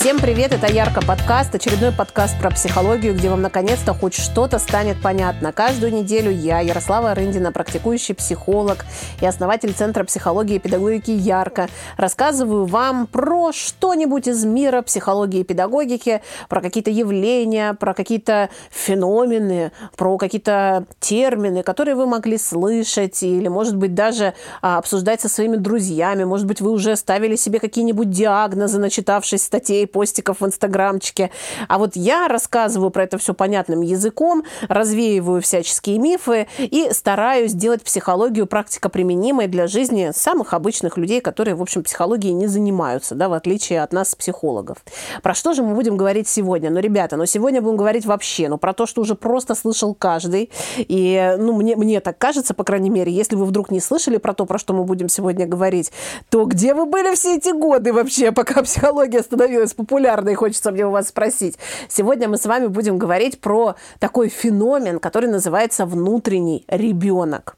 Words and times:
Всем 0.00 0.20
привет, 0.20 0.52
это 0.52 0.72
Ярко 0.72 1.04
подкаст, 1.04 1.52
очередной 1.56 1.90
подкаст 1.90 2.38
про 2.38 2.50
психологию, 2.50 3.14
где 3.14 3.28
вам 3.28 3.42
наконец-то 3.42 3.94
хоть 3.94 4.14
что-то 4.14 4.60
станет 4.60 5.02
понятно. 5.02 5.52
Каждую 5.52 5.92
неделю 5.92 6.30
я, 6.30 6.60
Ярослава 6.60 7.16
Рындина, 7.16 7.50
практикующий 7.50 8.14
психолог 8.14 8.84
и 9.20 9.26
основатель 9.26 9.72
Центра 9.72 10.04
психологии 10.04 10.54
и 10.54 10.58
педагогики 10.60 11.10
Ярко, 11.10 11.66
рассказываю 11.96 12.64
вам 12.64 13.08
про 13.08 13.50
что-нибудь 13.52 14.28
из 14.28 14.44
мира 14.44 14.82
психологии 14.82 15.40
и 15.40 15.44
педагогики, 15.44 16.22
про 16.48 16.60
какие-то 16.60 16.92
явления, 16.92 17.74
про 17.74 17.92
какие-то 17.92 18.50
феномены, 18.70 19.72
про 19.96 20.16
какие-то 20.16 20.84
термины, 21.00 21.64
которые 21.64 21.96
вы 21.96 22.06
могли 22.06 22.38
слышать 22.38 23.20
или, 23.24 23.48
может 23.48 23.74
быть, 23.74 23.94
даже 23.94 24.34
а, 24.62 24.78
обсуждать 24.78 25.20
со 25.20 25.28
своими 25.28 25.56
друзьями. 25.56 26.22
Может 26.22 26.46
быть, 26.46 26.60
вы 26.60 26.70
уже 26.70 26.94
ставили 26.94 27.34
себе 27.34 27.58
какие-нибудь 27.58 28.10
диагнозы, 28.10 28.78
начитавшись 28.78 29.42
статей 29.42 29.88
постиков 29.98 30.40
в 30.40 30.46
Инстаграмчике. 30.46 31.32
А 31.66 31.76
вот 31.76 31.96
я 31.96 32.28
рассказываю 32.28 32.90
про 32.90 33.02
это 33.02 33.18
все 33.18 33.34
понятным 33.34 33.80
языком, 33.80 34.44
развеиваю 34.68 35.42
всяческие 35.42 35.98
мифы 35.98 36.46
и 36.56 36.90
стараюсь 36.92 37.50
сделать 37.50 37.82
психологию 37.82 38.46
практика 38.46 38.90
применимой 38.90 39.48
для 39.48 39.66
жизни 39.66 40.12
самых 40.14 40.54
обычных 40.54 40.98
людей, 40.98 41.20
которые, 41.20 41.56
в 41.56 41.62
общем, 41.62 41.82
психологией 41.82 42.32
не 42.32 42.46
занимаются, 42.46 43.16
да, 43.16 43.28
в 43.28 43.32
отличие 43.32 43.82
от 43.82 43.92
нас, 43.92 44.14
психологов. 44.14 44.78
Про 45.20 45.34
что 45.34 45.52
же 45.52 45.64
мы 45.64 45.74
будем 45.74 45.96
говорить 45.96 46.28
сегодня? 46.28 46.70
Ну, 46.70 46.78
ребята, 46.78 47.16
ну, 47.16 47.26
сегодня 47.26 47.60
будем 47.60 47.76
говорить 47.76 48.06
вообще, 48.06 48.48
ну, 48.48 48.56
про 48.56 48.74
то, 48.74 48.86
что 48.86 49.00
уже 49.00 49.16
просто 49.16 49.56
слышал 49.56 49.94
каждый. 49.94 50.48
И, 50.76 51.34
ну, 51.38 51.54
мне, 51.54 51.74
мне 51.74 51.98
так 51.98 52.18
кажется, 52.18 52.54
по 52.54 52.62
крайней 52.62 52.90
мере, 52.90 53.10
если 53.10 53.34
вы 53.34 53.46
вдруг 53.46 53.72
не 53.72 53.80
слышали 53.80 54.18
про 54.18 54.32
то, 54.32 54.46
про 54.46 54.58
что 54.58 54.74
мы 54.74 54.84
будем 54.84 55.08
сегодня 55.08 55.44
говорить, 55.44 55.90
то 56.30 56.44
где 56.44 56.72
вы 56.72 56.86
были 56.86 57.16
все 57.16 57.38
эти 57.38 57.50
годы 57.50 57.92
вообще, 57.92 58.30
пока 58.30 58.62
психология 58.62 59.22
становилась 59.22 59.74
популярной, 59.78 60.34
хочется 60.34 60.72
мне 60.72 60.86
у 60.86 60.90
вас 60.90 61.08
спросить. 61.08 61.56
Сегодня 61.88 62.28
мы 62.28 62.36
с 62.36 62.46
вами 62.46 62.66
будем 62.66 62.98
говорить 62.98 63.40
про 63.40 63.76
такой 64.00 64.28
феномен, 64.28 64.98
который 64.98 65.30
называется 65.30 65.86
внутренний 65.86 66.64
ребенок. 66.68 67.57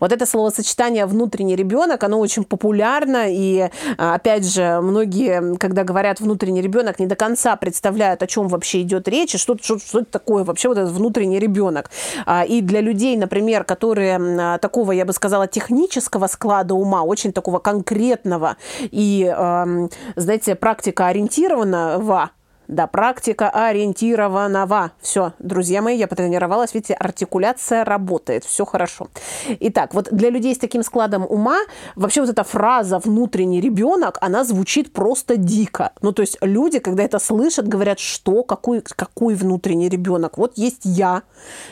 Вот 0.00 0.12
это 0.12 0.26
словосочетание 0.26 1.06
«внутренний 1.06 1.56
ребенок», 1.56 2.02
оно 2.04 2.18
очень 2.18 2.44
популярно, 2.44 3.24
и, 3.28 3.70
а, 3.98 4.14
опять 4.14 4.46
же, 4.46 4.80
многие, 4.80 5.56
когда 5.56 5.84
говорят 5.84 6.20
«внутренний 6.20 6.62
ребенок», 6.62 6.98
не 6.98 7.06
до 7.06 7.16
конца 7.16 7.56
представляют, 7.56 8.22
о 8.22 8.26
чем 8.26 8.48
вообще 8.48 8.82
идет 8.82 9.08
речь, 9.08 9.34
и 9.34 9.38
что, 9.38 9.56
что, 9.60 9.78
что 9.78 10.00
это 10.00 10.10
такое 10.10 10.44
вообще 10.44 10.68
вот 10.68 10.78
этот 10.78 10.92
внутренний 10.92 11.38
ребенок. 11.38 11.90
А, 12.26 12.44
и 12.44 12.60
для 12.60 12.80
людей, 12.80 13.16
например, 13.16 13.64
которые 13.64 14.18
а, 14.18 14.58
такого, 14.58 14.92
я 14.92 15.04
бы 15.04 15.12
сказала, 15.12 15.46
технического 15.46 16.26
склада 16.26 16.74
ума, 16.74 17.02
очень 17.02 17.32
такого 17.32 17.58
конкретного 17.58 18.56
и, 18.80 19.32
знаете, 20.16 20.54
практика 20.54 21.06
ориентированного, 21.06 22.30
да, 22.70 22.86
практика 22.86 23.50
ориентированного. 23.50 24.92
Все, 25.00 25.32
друзья 25.38 25.82
мои, 25.82 25.96
я 25.98 26.06
потренировалась. 26.06 26.72
Видите, 26.72 26.94
артикуляция 26.94 27.84
работает. 27.84 28.44
Все 28.44 28.64
хорошо. 28.64 29.08
Итак, 29.60 29.92
вот 29.92 30.08
для 30.12 30.30
людей 30.30 30.54
с 30.54 30.58
таким 30.58 30.82
складом 30.82 31.26
ума 31.28 31.58
вообще 31.96 32.20
вот 32.20 32.30
эта 32.30 32.44
фраза 32.44 32.98
«внутренний 32.98 33.60
ребенок», 33.60 34.18
она 34.20 34.44
звучит 34.44 34.92
просто 34.92 35.36
дико. 35.36 35.92
Ну, 36.00 36.12
то 36.12 36.22
есть 36.22 36.38
люди, 36.40 36.78
когда 36.78 37.02
это 37.02 37.18
слышат, 37.18 37.66
говорят, 37.66 37.98
что, 37.98 38.44
какой, 38.44 38.82
какой 38.82 39.34
внутренний 39.34 39.88
ребенок? 39.88 40.38
Вот 40.38 40.56
есть 40.56 40.82
я, 40.84 41.22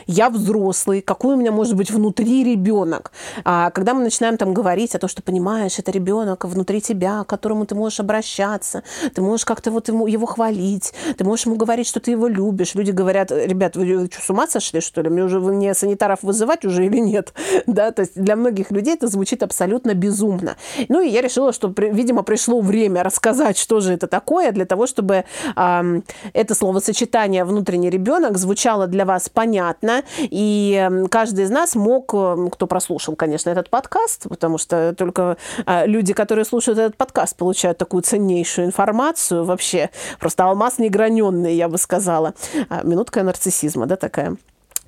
я 0.05 0.29
взрослый, 0.29 1.01
какой 1.01 1.35
у 1.35 1.37
меня 1.37 1.51
может 1.51 1.75
быть 1.75 1.91
внутри 1.91 2.43
ребенок? 2.43 3.11
А 3.45 3.71
когда 3.71 3.93
мы 3.93 4.03
начинаем 4.03 4.35
там 4.37 4.53
говорить 4.53 4.95
о 4.95 4.99
том, 4.99 5.09
что 5.09 5.21
понимаешь, 5.21 5.79
это 5.79 5.91
ребенок 5.91 6.43
внутри 6.43 6.81
тебя, 6.81 7.23
к 7.23 7.27
которому 7.27 7.65
ты 7.65 7.75
можешь 7.75 8.01
обращаться, 8.01 8.83
ты 9.15 9.21
можешь 9.21 9.45
как-то 9.45 9.71
вот 9.71 9.87
ему, 9.87 10.05
его 10.05 10.25
хвалить, 10.25 10.88
говорить, 10.89 11.17
ты 11.17 11.23
можешь 11.23 11.45
ему 11.45 11.55
говорить, 11.55 11.87
что 11.87 11.99
ты 11.99 12.11
его 12.11 12.27
любишь. 12.27 12.75
Люди 12.75 12.91
говорят, 12.91 13.31
ребят, 13.31 13.75
вы 13.75 14.07
что, 14.11 14.21
с 14.21 14.29
ума 14.29 14.47
сошли, 14.47 14.81
что 14.81 15.01
ли? 15.01 15.09
Мне 15.09 15.23
уже 15.23 15.39
мне 15.39 15.73
санитаров 15.73 16.19
вызывать 16.23 16.65
уже 16.65 16.85
или 16.85 16.99
нет? 16.99 17.33
Да, 17.67 17.91
то 17.91 18.01
есть 18.01 18.19
для 18.19 18.35
многих 18.35 18.71
людей 18.71 18.95
это 18.95 19.07
звучит 19.07 19.43
абсолютно 19.43 19.93
безумно. 19.93 20.55
Ну 20.87 21.01
и 21.01 21.09
я 21.09 21.21
решила, 21.21 21.53
что, 21.53 21.73
видимо, 21.77 22.23
пришло 22.23 22.61
время 22.61 23.03
рассказать, 23.03 23.57
что 23.57 23.79
же 23.79 23.93
это 23.93 24.07
такое, 24.07 24.51
для 24.51 24.65
того, 24.65 24.87
чтобы 24.87 25.25
э, 25.55 26.01
это 26.33 26.55
словосочетание 26.55 27.45
«внутренний 27.45 27.89
ребенок» 27.89 28.37
звучало 28.37 28.87
для 28.87 29.05
вас 29.05 29.29
понятно, 29.29 30.03
и 30.17 30.89
каждый 31.11 31.45
из 31.45 31.51
нас 31.51 31.75
мог, 31.75 32.07
кто 32.07 32.67
прослушал, 32.67 33.15
конечно, 33.15 33.49
этот 33.49 33.69
подкаст, 33.69 34.27
потому 34.27 34.57
что 34.57 34.95
только 34.97 35.37
э, 35.65 35.85
люди, 35.85 36.13
которые 36.13 36.45
слушают 36.45 36.79
этот 36.79 36.97
подкаст, 36.97 37.37
получают 37.37 37.77
такую 37.77 38.01
ценнейшую 38.01 38.65
информацию 38.67 39.45
вообще, 39.45 39.89
просто 40.19 40.45
алмаз 40.45 40.78
неграненные, 40.79 41.55
я 41.55 41.67
бы 41.67 41.77
сказала. 41.77 42.33
А, 42.69 42.83
минутка 42.83 43.23
нарциссизма, 43.23 43.85
да, 43.85 43.95
такая. 43.95 44.35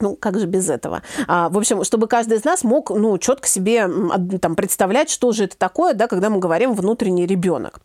Ну, 0.02 0.16
как 0.16 0.40
же 0.40 0.47
без 0.47 0.69
этого? 0.69 1.03
А, 1.28 1.50
в 1.50 1.57
общем, 1.57 1.84
чтобы 1.84 2.07
каждый 2.07 2.38
из 2.38 2.44
нас 2.44 2.63
мог, 2.63 2.90
ну, 2.90 3.18
четко 3.18 3.47
себе 3.47 3.88
там, 4.41 4.56
представлять, 4.56 5.09
что 5.09 5.31
же 5.31 5.46
это 5.46 5.57
такое, 5.57 5.94
да, 5.94 6.07
когда 6.07 6.30
мы 6.30 6.40
говорим 6.40 6.74
«внутренний 6.74 7.25
ребенок». 7.28 7.80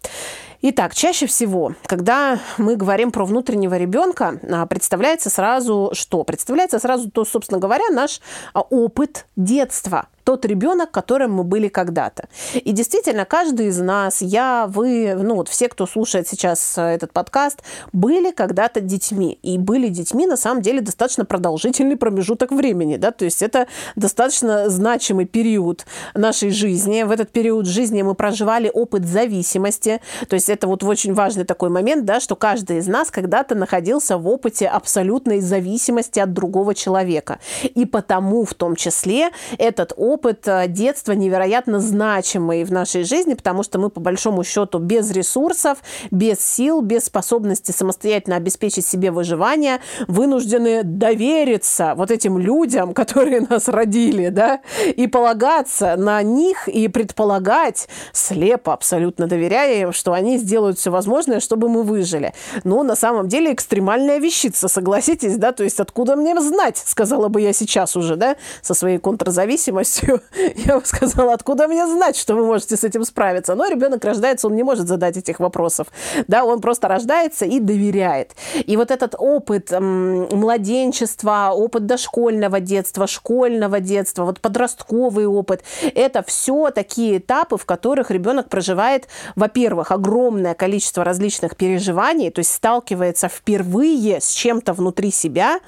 Итак, 0.69 0.97
чаще 0.97 1.27
всего, 1.27 1.77
когда 1.87 2.41
мы 2.59 2.75
говорим 2.75 3.13
про 3.13 3.25
внутреннего 3.25 3.77
ребенка, 3.77 4.41
а, 4.51 4.67
представляется 4.67 5.31
сразу 5.31 5.91
что? 5.93 6.25
Представляется 6.25 6.81
сразу 6.81 7.09
то, 7.09 7.25
собственно 7.25 7.61
говоря, 7.61 7.89
наш 7.91 8.21
а, 8.53 8.63
опыт 8.63 9.27
детства 9.37 10.09
тот 10.27 10.45
ребенок, 10.45 10.91
которым 10.91 11.35
мы 11.35 11.45
были 11.45 11.69
когда-то. 11.69 12.29
И 12.55 12.73
действительно, 12.73 13.25
каждый 13.25 13.69
из 13.69 13.79
нас, 13.79 14.21
я, 14.21 14.67
вы, 14.67 15.15
ну 15.15 15.37
вот 15.37 15.49
все, 15.49 15.69
кто 15.69 15.87
слушает 15.87 16.27
сейчас 16.27 16.77
э, 16.77 16.83
этот 16.83 17.13
подкаст, 17.13 17.63
были 17.93 18.33
когда-то 18.33 18.81
детьми. 18.81 19.39
И 19.45 19.57
были 19.57 19.89
детьми, 19.89 20.27
на 20.27 20.37
самом 20.37 20.63
деле, 20.63 20.81
достаточно 20.81 21.25
продолжительный 21.25 21.97
промежуток 21.97 22.51
времени. 22.51 22.97
Да? 22.97 23.13
То 23.13 23.25
есть 23.25 23.41
это 23.41 23.69
достаточно 23.95 24.69
значимый 24.69 25.27
период 25.27 25.87
нашей 26.15 26.51
жизни. 26.51 27.05
В 27.05 27.13
этот 27.13 27.31
период 27.31 27.67
жизни 27.67 28.03
мы 28.03 28.17
проживали 28.17 28.69
опыт 28.75 29.07
зависимости. 29.07 30.01
То 30.29 30.35
есть 30.35 30.49
это 30.57 30.67
вот 30.67 30.83
очень 30.83 31.13
важный 31.13 31.45
такой 31.45 31.69
момент, 31.69 32.05
да, 32.05 32.19
что 32.19 32.35
каждый 32.35 32.79
из 32.79 32.89
нас 32.89 33.11
когда-то 33.11 33.55
находился 33.55 34.17
в 34.17 34.27
опыте 34.27 34.67
абсолютной 34.67 35.41
зависимости 35.41 36.19
от 36.19 36.33
другого 36.33 36.75
человека. 36.75 37.39
И 37.63 37.85
потому 37.85 38.45
в 38.45 38.55
том 38.55 38.75
числе 38.75 39.31
этот 39.59 39.93
опыт 39.97 40.49
э, 40.49 40.67
детства 40.69 41.13
невероятно 41.13 41.81
значимый 41.81 42.65
в 42.65 42.73
нашей 42.73 43.05
жизни, 43.05 43.35
потому 43.35 43.63
что 43.63 43.79
мы, 43.79 43.91
по 43.91 44.01
большому 44.01 44.45
счету, 44.45 44.79
без 44.79 45.11
ресурсов, 45.11 45.79
без 46.11 46.41
сил, 46.41 46.81
без 46.81 47.05
способности 47.05 47.73
самостоятельно 47.73 48.37
обеспечить 48.37 48.87
себе 48.87 49.11
выживание, 49.11 49.81
вынуждены 50.09 50.83
довериться 50.85 51.93
вот 51.97 52.11
этим 52.11 52.39
людям, 52.39 52.95
которые 52.95 53.43
нас 53.43 53.69
родили, 53.69 54.29
да, 54.31 54.61
и 54.87 55.07
полагаться 55.07 55.97
на 55.97 56.23
них 56.23 56.69
и 56.69 56.89
предполагать, 56.89 57.89
слепо 58.13 58.73
абсолютно 58.73 59.27
доверяя 59.27 59.83
им, 59.83 59.93
что 59.93 60.15
они 60.15 60.36
сделают 60.39 60.79
все 60.79 60.91
возможное, 60.91 61.41
чтобы 61.41 61.69
мы 61.69 61.83
выжили. 61.83 62.33
Но 62.65 62.83
на 62.83 62.97
самом 62.97 63.29
деле 63.29 63.53
экстремальная 63.53 64.19
вещица, 64.19 64.69
согласитесь, 64.69 65.37
да, 65.37 65.53
то 65.53 65.65
есть 65.65 65.81
откуда 65.81 66.17
мне 66.17 66.39
знать, 66.41 66.79
сказала 66.85 67.29
бы 67.29 67.41
я 67.41 67.53
сейчас 67.53 67.97
уже, 67.97 68.17
да, 68.17 68.37
со 68.63 68.75
своей 68.75 68.99
контрзависимостью. 68.99 70.21
Я 70.57 70.79
бы 70.79 70.87
сказала, 70.87 71.33
откуда 71.33 71.69
мне 71.69 71.87
знать, 71.87 72.17
что 72.17 72.35
вы 72.35 72.45
можете 72.45 72.77
с 72.77 72.85
этим 72.85 73.05
справиться? 73.05 73.55
Но 73.55 73.69
ребенок 73.69 74.05
рождается, 74.05 74.47
он 74.47 74.57
не 74.57 74.63
может 74.63 74.89
задать 74.89 75.17
этих 75.17 75.41
вопросов. 75.41 75.89
Да, 76.29 76.45
он 76.45 76.61
просто 76.61 76.89
рождается 76.89 77.45
и 77.45 77.61
доверяет. 77.61 78.33
И 78.55 78.77
вот 78.77 78.91
этот 78.91 79.15
опыт 79.19 79.71
младенчества, 79.71 81.53
опыт 81.55 81.87
дошкольного 81.87 82.61
детства, 82.61 83.07
школьного 83.07 83.81
детства, 83.81 84.25
вот 84.25 84.41
подростковый 84.41 85.27
опыт, 85.27 85.63
это 85.95 86.23
все 86.23 86.71
такие 86.71 87.19
этапы, 87.19 87.57
в 87.57 87.65
которых 87.65 88.11
ребенок 88.11 88.49
проживает, 88.49 89.09
во-первых, 89.35 89.93
огромное 89.93 90.26
количество 90.55 91.05
различных 91.05 91.57
переживаний, 91.57 92.31
то 92.31 92.41
есть 92.41 92.53
сталкивается 92.53 93.29
впервые 93.29 94.21
с 94.21 94.31
чем-то 94.31 94.73
внутри 94.73 95.11
себя, 95.11 95.61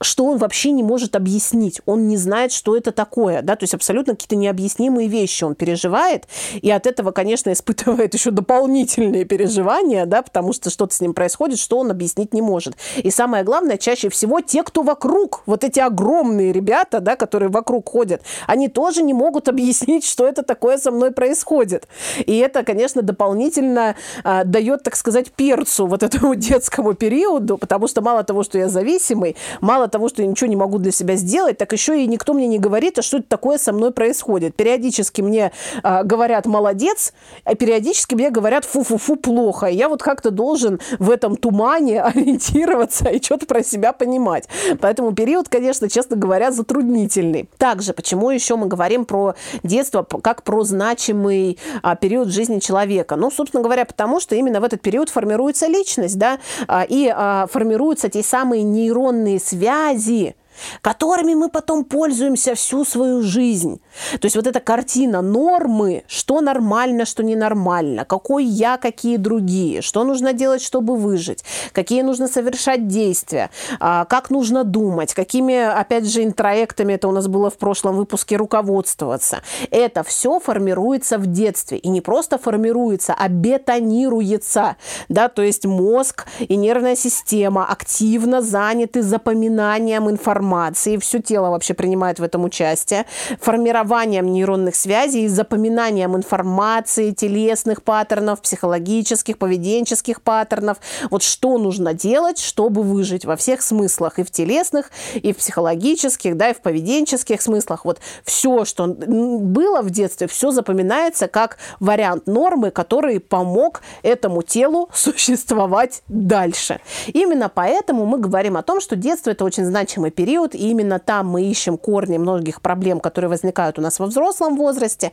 что 0.00 0.24
он 0.24 0.38
вообще 0.38 0.70
не 0.70 0.82
может 0.82 1.16
объяснить. 1.16 1.80
Он 1.86 2.08
не 2.08 2.16
знает, 2.16 2.52
что 2.52 2.76
это 2.76 2.92
такое. 2.92 3.42
Да? 3.42 3.56
То 3.56 3.64
есть 3.64 3.74
абсолютно 3.74 4.14
какие-то 4.14 4.36
необъяснимые 4.36 5.08
вещи 5.08 5.44
он 5.44 5.54
переживает, 5.54 6.26
и 6.60 6.70
от 6.70 6.86
этого, 6.86 7.10
конечно, 7.10 7.52
испытывает 7.52 8.14
еще 8.14 8.30
дополнительные 8.30 9.24
переживания, 9.24 10.06
да, 10.06 10.22
потому 10.22 10.52
что 10.52 10.70
что-то 10.70 10.94
с 10.94 11.00
ним 11.00 11.14
происходит, 11.14 11.58
что 11.58 11.78
он 11.78 11.90
объяснить 11.90 12.34
не 12.34 12.42
может. 12.42 12.74
И 12.96 13.10
самое 13.10 13.44
главное, 13.44 13.76
чаще 13.76 14.08
всего 14.08 14.40
те, 14.40 14.62
кто 14.62 14.82
вокруг, 14.82 15.42
вот 15.46 15.64
эти 15.64 15.80
огромные 15.80 16.52
ребята, 16.52 17.00
да, 17.00 17.16
которые 17.16 17.48
вокруг 17.48 17.88
ходят, 17.88 18.22
они 18.46 18.68
тоже 18.68 19.02
не 19.02 19.14
могут 19.14 19.48
объяснить, 19.48 20.04
что 20.04 20.26
это 20.26 20.42
такое 20.42 20.78
со 20.78 20.90
мной 20.90 21.10
происходит. 21.10 21.88
И 22.18 22.36
это, 22.38 22.62
конечно, 22.62 23.02
дополнительно 23.02 23.96
а, 24.24 24.44
дает, 24.44 24.82
так 24.82 24.96
сказать, 24.96 25.32
перцу 25.32 25.86
вот 25.86 26.02
этому 26.02 26.34
детскому 26.36 26.94
периоду, 26.94 27.58
потому 27.58 27.88
что 27.88 28.00
мало 28.00 28.24
того, 28.24 28.42
что 28.42 28.58
я 28.58 28.68
зависимый, 28.68 29.36
мало 29.60 29.88
того, 29.88 30.08
что 30.08 30.22
я 30.22 30.28
ничего 30.28 30.48
не 30.48 30.56
могу 30.56 30.78
для 30.78 30.92
себя 30.92 31.16
сделать, 31.16 31.58
так 31.58 31.72
еще 31.72 32.02
и 32.02 32.06
никто 32.06 32.34
мне 32.34 32.46
не 32.46 32.58
говорит, 32.58 32.98
а 32.98 33.02
что 33.02 33.18
это 33.18 33.28
такое 33.28 33.58
со 33.58 33.72
мной 33.72 33.92
происходит. 33.92 34.54
Периодически 34.54 35.22
мне 35.22 35.52
э, 35.82 36.04
говорят 36.04 36.46
«молодец», 36.46 37.12
а 37.44 37.54
периодически 37.54 38.14
мне 38.14 38.30
говорят 38.30 38.64
«фу-фу-фу, 38.64 39.16
плохо». 39.16 39.66
И 39.66 39.76
я 39.76 39.88
вот 39.88 40.02
как-то 40.02 40.30
должен 40.30 40.80
в 40.98 41.10
этом 41.10 41.36
тумане 41.36 42.02
ориентироваться 42.02 43.08
и 43.08 43.22
что-то 43.22 43.46
про 43.46 43.62
себя 43.62 43.92
понимать. 43.92 44.48
Поэтому 44.80 45.12
период, 45.12 45.48
конечно, 45.48 45.88
честно 45.88 46.16
говоря, 46.16 46.50
затруднительный. 46.50 47.48
Также, 47.58 47.92
почему 47.92 48.30
еще 48.30 48.56
мы 48.56 48.66
говорим 48.66 49.04
про 49.04 49.34
детство 49.62 50.02
как 50.02 50.42
про 50.42 50.64
значимый 50.64 51.58
а, 51.82 51.96
период 51.96 52.28
жизни 52.28 52.58
человека? 52.58 53.16
Ну, 53.16 53.30
собственно 53.30 53.62
говоря, 53.62 53.84
потому 53.88 54.20
что 54.20 54.36
именно 54.36 54.60
в 54.60 54.64
этот 54.64 54.80
период 54.80 55.08
формируется 55.08 55.66
личность, 55.66 56.18
да, 56.18 56.38
а, 56.68 56.84
и 56.88 57.12
а, 57.12 57.46
формируются 57.48 58.08
те 58.08 58.22
самые 58.22 58.62
нейронные 58.62 59.40
связи, 59.40 60.36
которыми 60.80 61.34
мы 61.34 61.48
потом 61.48 61.84
пользуемся 61.84 62.54
всю 62.54 62.84
свою 62.84 63.22
жизнь. 63.22 63.80
То 64.20 64.26
есть 64.26 64.36
вот 64.36 64.46
эта 64.46 64.60
картина 64.60 65.22
нормы, 65.22 66.04
что 66.06 66.40
нормально, 66.40 67.04
что 67.04 67.22
ненормально, 67.22 68.04
какой 68.04 68.44
я, 68.44 68.76
какие 68.76 69.16
другие, 69.16 69.82
что 69.82 70.04
нужно 70.04 70.32
делать, 70.32 70.62
чтобы 70.62 70.96
выжить, 70.96 71.44
какие 71.72 72.02
нужно 72.02 72.28
совершать 72.28 72.86
действия, 72.88 73.50
а, 73.80 74.04
как 74.04 74.30
нужно 74.30 74.64
думать, 74.64 75.14
какими, 75.14 75.56
опять 75.56 76.06
же, 76.06 76.24
интроектами, 76.24 76.94
это 76.94 77.08
у 77.08 77.12
нас 77.12 77.28
было 77.28 77.50
в 77.50 77.56
прошлом 77.58 77.96
выпуске, 77.96 78.36
руководствоваться. 78.36 79.42
Это 79.70 80.02
все 80.02 80.40
формируется 80.40 81.18
в 81.18 81.26
детстве. 81.26 81.78
И 81.78 81.88
не 81.88 82.00
просто 82.00 82.38
формируется, 82.38 83.14
а 83.18 83.28
бетонируется. 83.28 84.76
Да? 85.08 85.28
То 85.28 85.42
есть 85.42 85.66
мозг 85.66 86.26
и 86.40 86.56
нервная 86.56 86.96
система 86.96 87.66
активно 87.66 88.42
заняты 88.42 89.02
запоминанием 89.02 90.08
информации, 90.10 90.47
информации, 90.48 90.96
все 90.96 91.20
тело 91.20 91.50
вообще 91.50 91.74
принимает 91.74 92.18
в 92.18 92.22
этом 92.22 92.44
участие, 92.44 93.04
формированием 93.40 94.26
нейронных 94.26 94.74
связей 94.74 95.28
запоминанием 95.28 96.16
информации, 96.16 97.10
телесных 97.10 97.82
паттернов, 97.82 98.40
психологических, 98.40 99.36
поведенческих 99.36 100.22
паттернов. 100.22 100.78
Вот 101.10 101.22
что 101.22 101.58
нужно 101.58 101.92
делать, 101.92 102.38
чтобы 102.38 102.82
выжить 102.82 103.24
во 103.24 103.36
всех 103.36 103.62
смыслах, 103.62 104.18
и 104.18 104.22
в 104.24 104.30
телесных, 104.30 104.90
и 105.14 105.32
в 105.32 105.36
психологических, 105.36 106.36
да, 106.36 106.50
и 106.50 106.54
в 106.54 106.60
поведенческих 106.60 107.42
смыслах. 107.42 107.84
Вот 107.84 107.98
все, 108.24 108.64
что 108.64 108.86
было 108.86 109.82
в 109.82 109.90
детстве, 109.90 110.28
все 110.28 110.50
запоминается 110.50 111.28
как 111.28 111.58
вариант 111.78 112.26
нормы, 112.26 112.70
который 112.70 113.20
помог 113.20 113.82
этому 114.02 114.42
телу 114.42 114.88
существовать 114.94 116.02
дальше. 116.08 116.80
Именно 117.08 117.50
поэтому 117.54 118.06
мы 118.06 118.18
говорим 118.18 118.56
о 118.56 118.62
том, 118.62 118.80
что 118.80 118.96
детство– 118.96 119.30
это 119.32 119.44
очень 119.44 119.64
значимый 119.64 120.10
период, 120.10 120.37
период, 120.38 120.54
и 120.54 120.70
именно 120.70 120.98
там 120.98 121.28
мы 121.28 121.42
ищем 121.42 121.76
корни 121.76 122.18
многих 122.18 122.60
проблем, 122.60 123.00
которые 123.00 123.28
возникают 123.28 123.78
у 123.78 123.82
нас 123.82 123.98
во 123.98 124.06
взрослом 124.06 124.56
возрасте. 124.56 125.12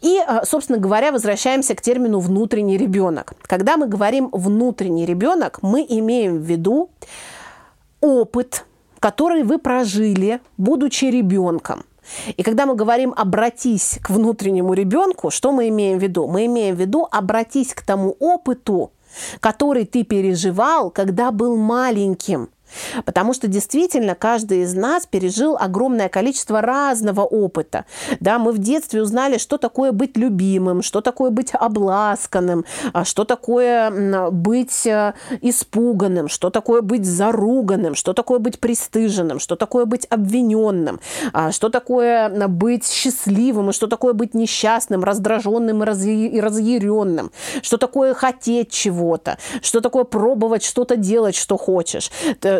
И, 0.00 0.18
а, 0.26 0.44
собственно 0.44 0.78
говоря, 0.78 1.12
возвращаемся 1.12 1.74
к 1.74 1.80
термину 1.80 2.20
«внутренний 2.20 2.76
ребенок». 2.76 3.32
Когда 3.42 3.76
мы 3.76 3.86
говорим 3.86 4.28
«внутренний 4.32 5.06
ребенок», 5.06 5.58
мы 5.62 5.86
имеем 5.88 6.38
в 6.38 6.42
виду 6.42 6.90
опыт, 8.00 8.64
который 9.00 9.42
вы 9.42 9.58
прожили, 9.58 10.40
будучи 10.58 11.06
ребенком. 11.06 11.84
И 12.36 12.42
когда 12.42 12.66
мы 12.66 12.74
говорим 12.74 13.14
«обратись 13.16 13.98
к 14.02 14.10
внутреннему 14.10 14.74
ребенку», 14.74 15.30
что 15.30 15.52
мы 15.52 15.68
имеем 15.68 15.98
в 15.98 16.02
виду? 16.02 16.26
Мы 16.26 16.46
имеем 16.46 16.76
в 16.76 16.80
виду 16.80 17.08
«обратись 17.10 17.74
к 17.74 17.82
тому 17.82 18.16
опыту, 18.18 18.90
который 19.40 19.84
ты 19.84 20.04
переживал, 20.04 20.90
когда 20.90 21.30
был 21.30 21.56
маленьким. 21.56 22.48
Потому 23.04 23.32
что 23.34 23.48
действительно 23.48 24.14
каждый 24.14 24.62
из 24.62 24.74
нас 24.74 25.06
пережил 25.06 25.56
огромное 25.58 26.08
количество 26.08 26.60
разного 26.60 27.22
опыта. 27.22 27.84
Да, 28.20 28.38
мы 28.38 28.52
в 28.52 28.58
детстве 28.58 29.02
узнали, 29.02 29.38
что 29.38 29.58
такое 29.58 29.92
быть 29.92 30.16
любимым, 30.16 30.82
что 30.82 31.00
такое 31.00 31.30
быть 31.30 31.52
обласканным, 31.52 32.64
а 32.92 33.04
что 33.04 33.24
такое 33.24 34.30
быть 34.30 34.86
э, 34.86 35.14
испуганным, 35.40 36.28
что 36.28 36.50
такое 36.50 36.82
быть 36.82 37.04
заруганным, 37.04 37.94
что 37.94 38.12
такое 38.12 38.38
быть 38.38 38.58
пристыженным, 38.58 39.38
что 39.38 39.56
такое 39.56 39.84
быть 39.84 40.06
обвиненным, 40.10 41.00
а 41.32 41.52
что 41.52 41.68
такое 41.68 42.28
быть 42.48 42.86
счастливым 42.86 43.70
и 43.70 43.72
что 43.72 43.86
такое 43.86 44.12
быть 44.12 44.34
несчастным, 44.34 45.04
раздраженным 45.04 45.82
и 45.82 46.40
разъяренным, 46.40 47.30
что 47.62 47.76
такое 47.76 48.14
хотеть 48.14 48.70
чего-то, 48.70 49.38
что 49.62 49.80
такое 49.80 50.04
пробовать 50.04 50.64
что-то 50.64 50.96
делать, 50.96 51.36
что 51.36 51.56
хочешь 51.56 52.10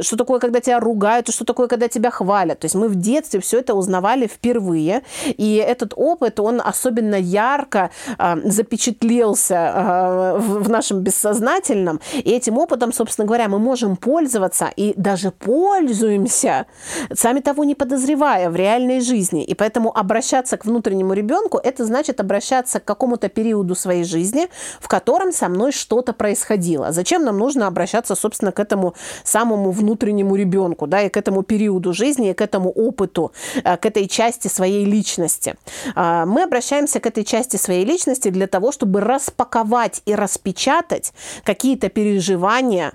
что 0.03 0.17
такое, 0.17 0.39
когда 0.39 0.61
тебя 0.61 0.81
ругают, 0.81 1.29
и 1.29 1.33
что 1.33 1.45
такое, 1.45 1.69
когда 1.69 1.89
тебя 1.89 2.11
хвалят. 2.11 2.61
То 2.61 2.65
есть 2.67 2.75
мы 2.75 2.89
в 2.89 2.95
детстве 2.95 3.41
все 3.41 3.59
это 3.59 3.75
узнавали 3.75 4.27
впервые, 4.27 5.03
и 5.27 5.55
этот 5.55 5.93
опыт, 5.97 6.41
он 6.41 6.61
особенно 6.65 7.17
ярко 7.17 7.91
э, 8.19 8.37
запечатлелся 8.45 9.55
э, 9.55 10.39
в, 10.39 10.65
в 10.65 10.71
нашем 10.71 11.00
бессознательном, 11.00 12.00
и 12.15 12.31
этим 12.31 12.59
опытом, 12.59 12.93
собственно 12.93 13.27
говоря, 13.27 13.49
мы 13.49 13.59
можем 13.59 13.97
пользоваться 13.97 14.71
и 14.77 14.95
даже 14.97 15.31
пользуемся, 15.31 16.67
сами 17.15 17.41
того 17.41 17.65
не 17.65 17.75
подозревая 17.75 18.51
в 18.51 18.56
реальной 18.56 19.01
жизни. 19.01 19.44
И 19.44 19.55
поэтому 19.55 19.97
обращаться 19.97 20.56
к 20.56 20.65
внутреннему 20.65 21.12
ребенку, 21.12 21.59
это 21.59 21.85
значит 21.85 22.21
обращаться 22.21 22.81
к 22.81 22.85
какому-то 22.85 23.29
периоду 23.29 23.75
своей 23.75 24.05
жизни, 24.05 24.49
в 24.81 24.89
котором 24.89 25.33
со 25.33 25.49
мной 25.49 25.73
что-то 25.73 26.12
происходило. 26.12 26.93
Зачем 26.93 27.25
нам 27.25 27.39
нужно 27.39 27.67
обращаться, 27.67 28.15
собственно, 28.15 28.53
к 28.53 28.61
этому 28.61 28.94
самому 29.25 29.71
внутреннему 29.71 29.88
внутреннему 29.88 30.37
ребенку, 30.37 30.87
да, 30.87 31.02
и 31.02 31.08
к 31.08 31.17
этому 31.17 31.43
периоду 31.43 31.93
жизни, 31.93 32.31
и 32.31 32.35
к 32.35 32.43
этому 32.43 32.70
опыту, 32.70 33.32
э, 33.64 33.76
к 33.76 33.87
этой 33.87 34.06
части 34.06 34.49
своей 34.49 34.85
личности. 34.85 35.55
А, 35.94 36.26
мы 36.26 36.43
обращаемся 36.43 37.00
к 37.00 37.06
этой 37.06 37.25
части 37.25 37.56
своей 37.56 37.85
личности 37.85 38.31
для 38.31 38.46
того, 38.46 38.73
чтобы 38.73 39.00
распаковать 39.00 40.02
и 40.06 40.14
распечатать 40.14 41.12
какие-то 41.44 41.88
переживания, 41.88 42.93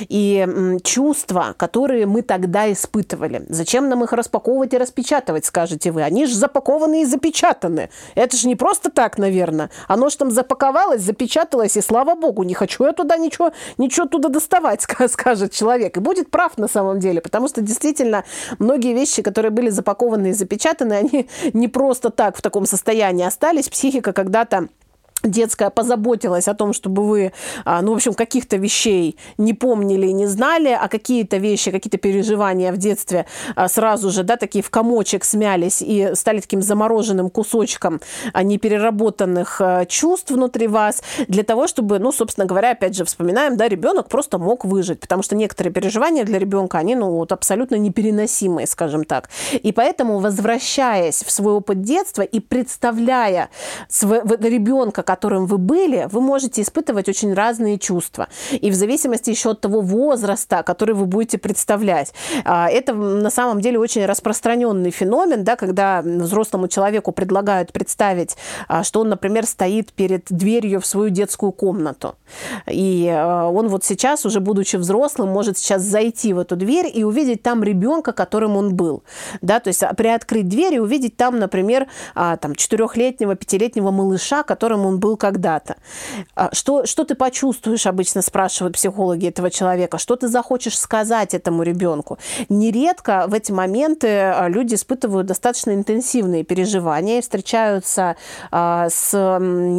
и 0.00 0.78
чувства, 0.82 1.54
которые 1.56 2.06
мы 2.06 2.22
тогда 2.22 2.70
испытывали. 2.72 3.44
Зачем 3.48 3.88
нам 3.88 4.04
их 4.04 4.12
распаковывать 4.12 4.74
и 4.74 4.78
распечатывать, 4.78 5.44
скажете 5.44 5.90
вы? 5.90 6.02
Они 6.02 6.26
же 6.26 6.34
запакованы 6.34 7.02
и 7.02 7.04
запечатаны. 7.04 7.90
Это 8.14 8.36
же 8.36 8.48
не 8.48 8.56
просто 8.56 8.90
так, 8.90 9.18
наверное. 9.18 9.70
Оно 9.88 10.08
же 10.08 10.16
там 10.16 10.30
запаковалось, 10.30 11.02
запечаталось, 11.02 11.76
и 11.76 11.80
слава 11.80 12.14
богу, 12.14 12.42
не 12.42 12.54
хочу 12.54 12.84
я 12.84 12.92
туда 12.92 13.16
ничего, 13.16 13.52
ничего 13.78 14.06
туда 14.06 14.28
доставать, 14.28 14.82
скажет 15.08 15.52
человек. 15.52 15.96
И 15.96 16.00
будет 16.00 16.30
прав 16.30 16.58
на 16.58 16.68
самом 16.68 17.00
деле, 17.00 17.20
потому 17.20 17.48
что 17.48 17.60
действительно 17.60 18.24
многие 18.58 18.94
вещи, 18.94 19.22
которые 19.22 19.50
были 19.50 19.70
запакованы 19.70 20.28
и 20.28 20.32
запечатаны, 20.32 20.94
они 20.94 21.28
не 21.52 21.68
просто 21.68 22.10
так 22.10 22.36
в 22.36 22.42
таком 22.42 22.66
состоянии 22.66 23.26
остались. 23.26 23.68
Психика 23.68 24.12
когда-то 24.12 24.68
детская 25.24 25.70
позаботилась 25.70 26.48
о 26.48 26.54
том, 26.54 26.72
чтобы 26.72 27.06
вы, 27.06 27.32
а, 27.64 27.82
ну, 27.82 27.92
в 27.92 27.96
общем, 27.96 28.14
каких-то 28.14 28.56
вещей 28.56 29.16
не 29.38 29.54
помнили 29.54 30.08
не 30.08 30.26
знали, 30.26 30.76
а 30.78 30.88
какие-то 30.88 31.38
вещи, 31.38 31.70
какие-то 31.70 31.98
переживания 31.98 32.72
в 32.72 32.76
детстве 32.76 33.26
а, 33.56 33.68
сразу 33.68 34.10
же, 34.10 34.22
да, 34.22 34.36
такие 34.36 34.62
в 34.62 34.70
комочек 34.70 35.24
смялись 35.24 35.82
и 35.82 36.10
стали 36.14 36.40
таким 36.40 36.62
замороженным 36.62 37.30
кусочком 37.30 38.00
а, 38.32 38.42
непереработанных 38.42 39.60
чувств 39.88 40.30
внутри 40.30 40.66
вас, 40.66 41.02
для 41.28 41.42
того, 41.42 41.66
чтобы, 41.66 41.98
ну, 41.98 42.12
собственно 42.12 42.46
говоря, 42.46 42.72
опять 42.72 42.96
же, 42.96 43.04
вспоминаем, 43.04 43.56
да, 43.56 43.68
ребенок 43.68 44.08
просто 44.08 44.38
мог 44.38 44.64
выжить, 44.64 45.00
потому 45.00 45.22
что 45.22 45.36
некоторые 45.36 45.72
переживания 45.72 46.24
для 46.24 46.38
ребенка, 46.38 46.78
они, 46.78 46.96
ну, 46.96 47.10
вот 47.10 47.32
абсолютно 47.32 47.76
непереносимые, 47.76 48.66
скажем 48.66 49.04
так. 49.04 49.30
И 49.52 49.72
поэтому, 49.72 50.18
возвращаясь 50.18 51.22
в 51.22 51.30
свой 51.30 51.54
опыт 51.54 51.82
детства 51.82 52.22
и 52.22 52.40
представляя 52.40 53.50
ребенка, 53.90 55.02
которым 55.14 55.46
вы 55.46 55.58
были, 55.58 56.08
вы 56.10 56.20
можете 56.20 56.60
испытывать 56.60 57.08
очень 57.08 57.34
разные 57.34 57.78
чувства. 57.78 58.26
И 58.50 58.70
в 58.70 58.74
зависимости 58.74 59.30
еще 59.30 59.50
от 59.50 59.60
того 59.60 59.80
возраста, 59.80 60.64
который 60.64 60.94
вы 60.96 61.06
будете 61.06 61.38
представлять. 61.38 62.12
А, 62.44 62.68
это 62.68 62.94
на 62.94 63.30
самом 63.30 63.60
деле 63.60 63.78
очень 63.78 64.06
распространенный 64.06 64.90
феномен, 64.90 65.44
да, 65.44 65.54
когда 65.54 66.02
взрослому 66.02 66.66
человеку 66.66 67.12
предлагают 67.12 67.72
представить, 67.72 68.36
а, 68.66 68.82
что 68.82 69.02
он, 69.02 69.08
например, 69.08 69.46
стоит 69.46 69.92
перед 69.92 70.24
дверью 70.30 70.80
в 70.80 70.86
свою 70.86 71.10
детскую 71.10 71.52
комнату. 71.52 72.16
И 72.68 73.08
а, 73.08 73.48
он 73.48 73.68
вот 73.68 73.84
сейчас, 73.84 74.26
уже 74.26 74.40
будучи 74.40 74.74
взрослым, 74.76 75.28
может 75.28 75.58
сейчас 75.58 75.82
зайти 75.82 76.32
в 76.32 76.40
эту 76.40 76.56
дверь 76.56 76.90
и 76.92 77.04
увидеть 77.04 77.42
там 77.42 77.62
ребенка, 77.62 78.12
которым 78.12 78.56
он 78.56 78.74
был. 78.74 79.04
Да, 79.42 79.60
то 79.60 79.68
есть 79.68 79.84
приоткрыть 79.96 80.48
дверь 80.48 80.74
и 80.74 80.80
увидеть 80.80 81.16
там, 81.16 81.38
например, 81.38 81.86
там, 82.14 82.54
четырехлетнего, 82.56 83.36
пятилетнего 83.36 83.92
малыша, 83.92 84.42
которым 84.42 84.86
он 84.86 84.93
был 84.98 85.16
когда-то. 85.16 85.76
А, 86.34 86.50
что, 86.52 86.86
что 86.86 87.04
ты 87.04 87.14
почувствуешь, 87.14 87.86
обычно 87.86 88.22
спрашивают 88.22 88.74
психологи 88.74 89.28
этого 89.28 89.50
человека, 89.50 89.98
что 89.98 90.16
ты 90.16 90.28
захочешь 90.28 90.78
сказать 90.78 91.34
этому 91.34 91.62
ребенку. 91.62 92.18
Нередко 92.48 93.26
в 93.28 93.34
эти 93.34 93.52
моменты 93.52 94.08
а, 94.08 94.48
люди 94.48 94.74
испытывают 94.74 95.26
достаточно 95.26 95.74
интенсивные 95.74 96.44
переживания, 96.44 97.20
встречаются 97.20 98.16
а, 98.50 98.88
с 98.90 99.10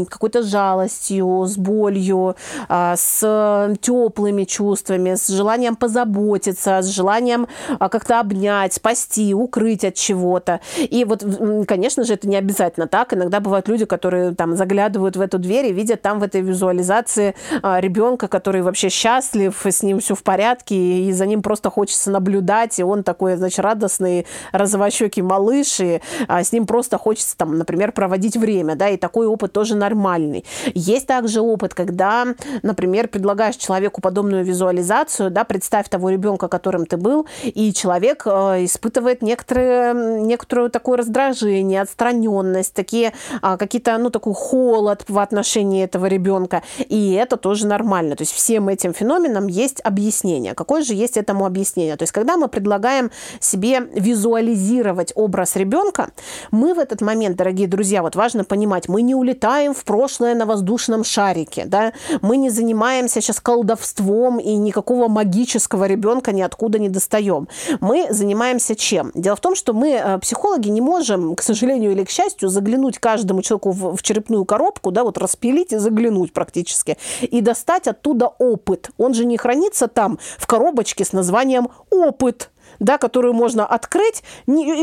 какой-то 0.10 0.44
жалостью, 0.44 1.46
с 1.46 1.58
болью, 1.58 2.36
с 2.70 3.76
теплыми 3.82 4.44
чувствами, 4.44 5.16
с 5.16 5.28
желанием 5.28 5.76
позаботиться, 5.76 6.82
с 6.82 6.88
желанием 6.88 7.48
как-то 7.80 8.20
обнять, 8.20 8.74
спасти, 8.74 9.34
укрыть 9.34 9.84
от 9.84 9.96
чего-то. 9.96 10.62
И 10.78 11.06
вот, 11.06 11.24
конечно 11.68 12.04
же, 12.04 12.14
это 12.14 12.28
не 12.28 12.36
обязательно 12.36 12.88
так. 12.88 13.14
Иногда 13.14 13.40
бывают 13.40 13.68
люди, 13.68 13.86
которые 13.86 14.34
там 14.36 14.56
заглядывают 14.56 15.05
в 15.14 15.22
эту 15.22 15.40
дверь 15.40 15.68
и 15.68 15.74
видят 15.74 16.02
там 16.02 16.20
в 16.20 16.24
этой 16.24 16.42
визуализации 16.42 17.36
а, 17.62 17.80
ребенка, 17.80 18.28
который 18.28 18.62
вообще 18.62 18.90
счастлив, 18.90 19.56
с 19.64 19.84
ним 19.84 20.00
все 20.00 20.16
в 20.16 20.24
порядке, 20.24 20.76
и 20.76 21.12
за 21.12 21.26
ним 21.26 21.42
просто 21.42 21.70
хочется 21.70 22.12
наблюдать, 22.12 22.80
и 22.80 22.84
он 22.84 23.04
такой, 23.04 23.36
значит, 23.36 23.60
радостный, 23.60 24.26
розовощекий 24.52 25.22
малыш, 25.22 25.80
и 25.80 26.02
а, 26.28 26.44
с 26.44 26.52
ним 26.52 26.66
просто 26.66 26.98
хочется 26.98 27.38
там, 27.38 27.58
например, 27.58 27.92
проводить 27.92 28.38
время, 28.38 28.76
да, 28.76 28.90
и 28.90 28.98
такой 28.98 29.28
опыт 29.28 29.54
тоже 29.54 29.76
нормальный. 29.76 30.46
Есть 30.74 31.08
также 31.08 31.42
опыт, 31.42 31.74
когда, 31.74 32.26
например, 32.64 33.08
предлагаешь 33.08 33.56
человеку 33.56 34.02
подобную 34.02 34.44
визуализацию, 34.44 35.30
да, 35.32 35.44
представь 35.44 35.90
того 35.90 36.10
ребенка, 36.10 36.48
которым 36.48 36.86
ты 36.86 36.98
был, 36.98 37.28
и 37.44 37.74
человек 37.74 38.24
э, 38.26 38.66
испытывает 38.66 39.22
некоторые, 39.22 39.94
некоторую 40.22 40.70
такое 40.70 40.98
раздражение, 40.98 41.82
отстраненность, 41.82 42.74
такие 42.74 43.14
а, 43.42 43.58
какие-то, 43.58 43.98
ну, 43.98 44.10
такой 44.10 44.34
холод 44.34 44.95
в 45.08 45.20
отношении 45.20 45.84
этого 45.84 46.06
ребенка. 46.06 46.64
И 46.78 47.14
это 47.14 47.38
тоже 47.38 47.68
нормально. 47.68 48.16
То 48.16 48.22
есть 48.22 48.34
всем 48.34 48.70
этим 48.70 48.94
феноменам 48.94 49.48
есть 49.48 49.82
объяснение. 49.84 50.54
Какое 50.54 50.82
же 50.82 50.94
есть 50.94 51.18
этому 51.18 51.46
объяснение? 51.46 51.96
То 51.96 52.04
есть 52.04 52.14
когда 52.14 52.38
мы 52.38 52.48
предлагаем 52.48 53.12
себе 53.40 53.82
визуализировать 53.94 55.12
образ 55.16 55.56
ребенка, 55.56 56.12
мы 56.52 56.74
в 56.74 56.80
этот 56.80 57.02
момент, 57.02 57.38
дорогие 57.38 57.68
друзья, 57.68 58.02
вот 58.02 58.16
важно 58.16 58.44
понимать, 58.44 58.88
мы 58.88 59.02
не 59.02 59.16
улетаем 59.16 59.74
в 59.74 59.84
прошлое 59.84 60.36
на 60.36 60.46
воздушном 60.46 61.04
шарике, 61.04 61.66
да, 61.66 61.94
мы 62.22 62.38
не 62.38 62.50
занимаемся 62.50 63.22
сейчас 63.22 63.40
колдовством 63.40 64.40
и 64.40 64.56
никакого 64.56 65.08
магического 65.08 65.86
ребенка 65.86 66.32
ниоткуда 66.32 66.80
не 66.80 66.90
достаем. 66.90 67.48
Мы 67.82 68.08
занимаемся 68.10 68.76
чем? 68.76 69.12
Дело 69.14 69.36
в 69.36 69.42
том, 69.42 69.56
что 69.56 69.74
мы, 69.74 69.92
э, 69.92 70.20
психологи, 70.20 70.70
не 70.70 70.82
можем, 70.82 71.36
к 71.36 71.42
сожалению 71.42 71.92
или 71.92 72.04
к 72.04 72.10
счастью, 72.10 72.50
заглянуть 72.50 73.00
каждому 73.00 73.42
человеку 73.42 73.72
в, 73.72 73.96
в 73.96 74.02
черепную 74.02 74.46
коробку, 74.46 74.85
да, 74.92 75.04
вот 75.04 75.18
распилить 75.18 75.74
и 75.74 75.78
заглянуть 75.78 76.34
практически, 76.34 76.98
и 77.22 77.42
достать 77.42 77.88
оттуда 77.88 78.28
опыт. 78.28 78.90
Он 78.98 79.14
же 79.14 79.26
не 79.26 79.38
хранится 79.38 79.88
там 79.88 80.20
в 80.38 80.48
коробочке 80.48 81.06
с 81.06 81.14
названием 81.14 81.70
«опыт» 81.90 82.50
да, 82.80 82.98
которую 82.98 83.34
можно 83.34 83.66
открыть. 83.66 84.24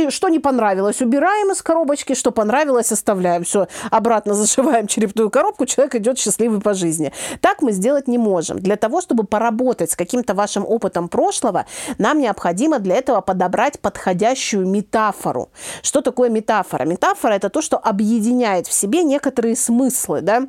Что 0.08 0.28
не 0.28 0.38
понравилось, 0.38 1.00
убираем 1.00 1.52
из 1.52 1.62
коробочки, 1.62 2.14
что 2.14 2.30
понравилось, 2.30 2.92
оставляем. 2.92 3.44
Все, 3.44 3.68
обратно 3.90 4.34
зашиваем 4.42 4.86
черепную 4.86 5.30
коробку, 5.30 5.66
человек 5.66 5.94
идет 5.96 6.18
счастливый 6.18 6.60
по 6.60 6.74
жизни. 6.74 7.12
Так 7.40 7.62
мы 7.62 7.72
сделать 7.72 8.08
не 8.08 8.18
можем. 8.18 8.58
Для 8.58 8.76
того, 8.76 9.00
чтобы 9.00 9.24
поработать 9.24 9.90
с 9.90 9.96
каким-то 9.96 10.34
вашим 10.34 10.64
опытом 10.66 11.08
прошлого, 11.08 11.66
нам 11.98 12.18
необходимо 12.18 12.78
для 12.78 12.96
этого 12.96 13.20
подобрать 13.20 13.80
подходящую 13.80 14.66
метафору. 14.66 15.50
Что 15.82 16.00
такое 16.00 16.30
метафора? 16.30 16.84
Метафора– 16.84 17.32
это 17.34 17.48
то, 17.48 17.62
что 17.62 17.78
объединяет 17.78 18.66
в 18.66 18.72
себе 18.72 19.02
некоторые 19.02 19.56
смыслы, 19.56 20.20
да, 20.20 20.46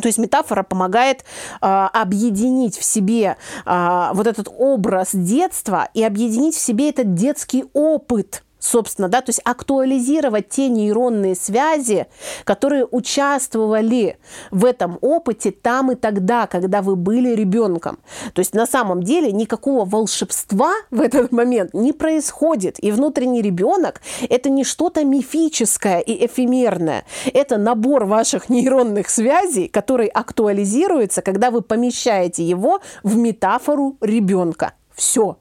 то 0.00 0.08
есть 0.08 0.18
метафора 0.18 0.62
помогает 0.62 1.24
э, 1.60 1.66
объединить 1.66 2.76
в 2.76 2.84
себе 2.84 3.36
э, 3.64 4.08
вот 4.12 4.26
этот 4.26 4.48
образ 4.56 5.10
детства 5.12 5.88
и 5.94 6.02
объединить 6.02 6.54
в 6.54 6.60
себе 6.60 6.90
этот 6.90 7.14
детский 7.14 7.64
опыт 7.72 8.42
собственно, 8.58 9.08
да, 9.08 9.20
то 9.20 9.30
есть 9.30 9.40
актуализировать 9.44 10.48
те 10.48 10.68
нейронные 10.68 11.34
связи, 11.34 12.06
которые 12.44 12.86
участвовали 12.90 14.18
в 14.50 14.64
этом 14.64 14.98
опыте 15.00 15.50
там 15.50 15.92
и 15.92 15.94
тогда, 15.94 16.46
когда 16.46 16.82
вы 16.82 16.96
были 16.96 17.34
ребенком. 17.34 17.98
То 18.34 18.40
есть 18.40 18.54
на 18.54 18.66
самом 18.66 19.02
деле 19.02 19.32
никакого 19.32 19.84
волшебства 19.84 20.72
в 20.90 21.00
этот 21.00 21.32
момент 21.32 21.74
не 21.74 21.92
происходит. 21.92 22.82
И 22.82 22.90
внутренний 22.92 23.42
ребенок– 23.42 24.00
это 24.28 24.50
не 24.50 24.64
что-то 24.64 25.04
мифическое 25.04 26.00
и 26.00 26.26
эфемерное. 26.26 27.04
Это 27.32 27.56
набор 27.56 28.04
ваших 28.04 28.48
нейронных 28.48 29.08
связей, 29.08 29.68
который 29.68 30.06
актуализируется, 30.06 31.22
когда 31.22 31.50
вы 31.50 31.62
помещаете 31.62 32.42
его 32.42 32.80
в 33.02 33.16
метафору 33.16 33.96
ребенка. 34.00 34.72
Все. 34.94 35.36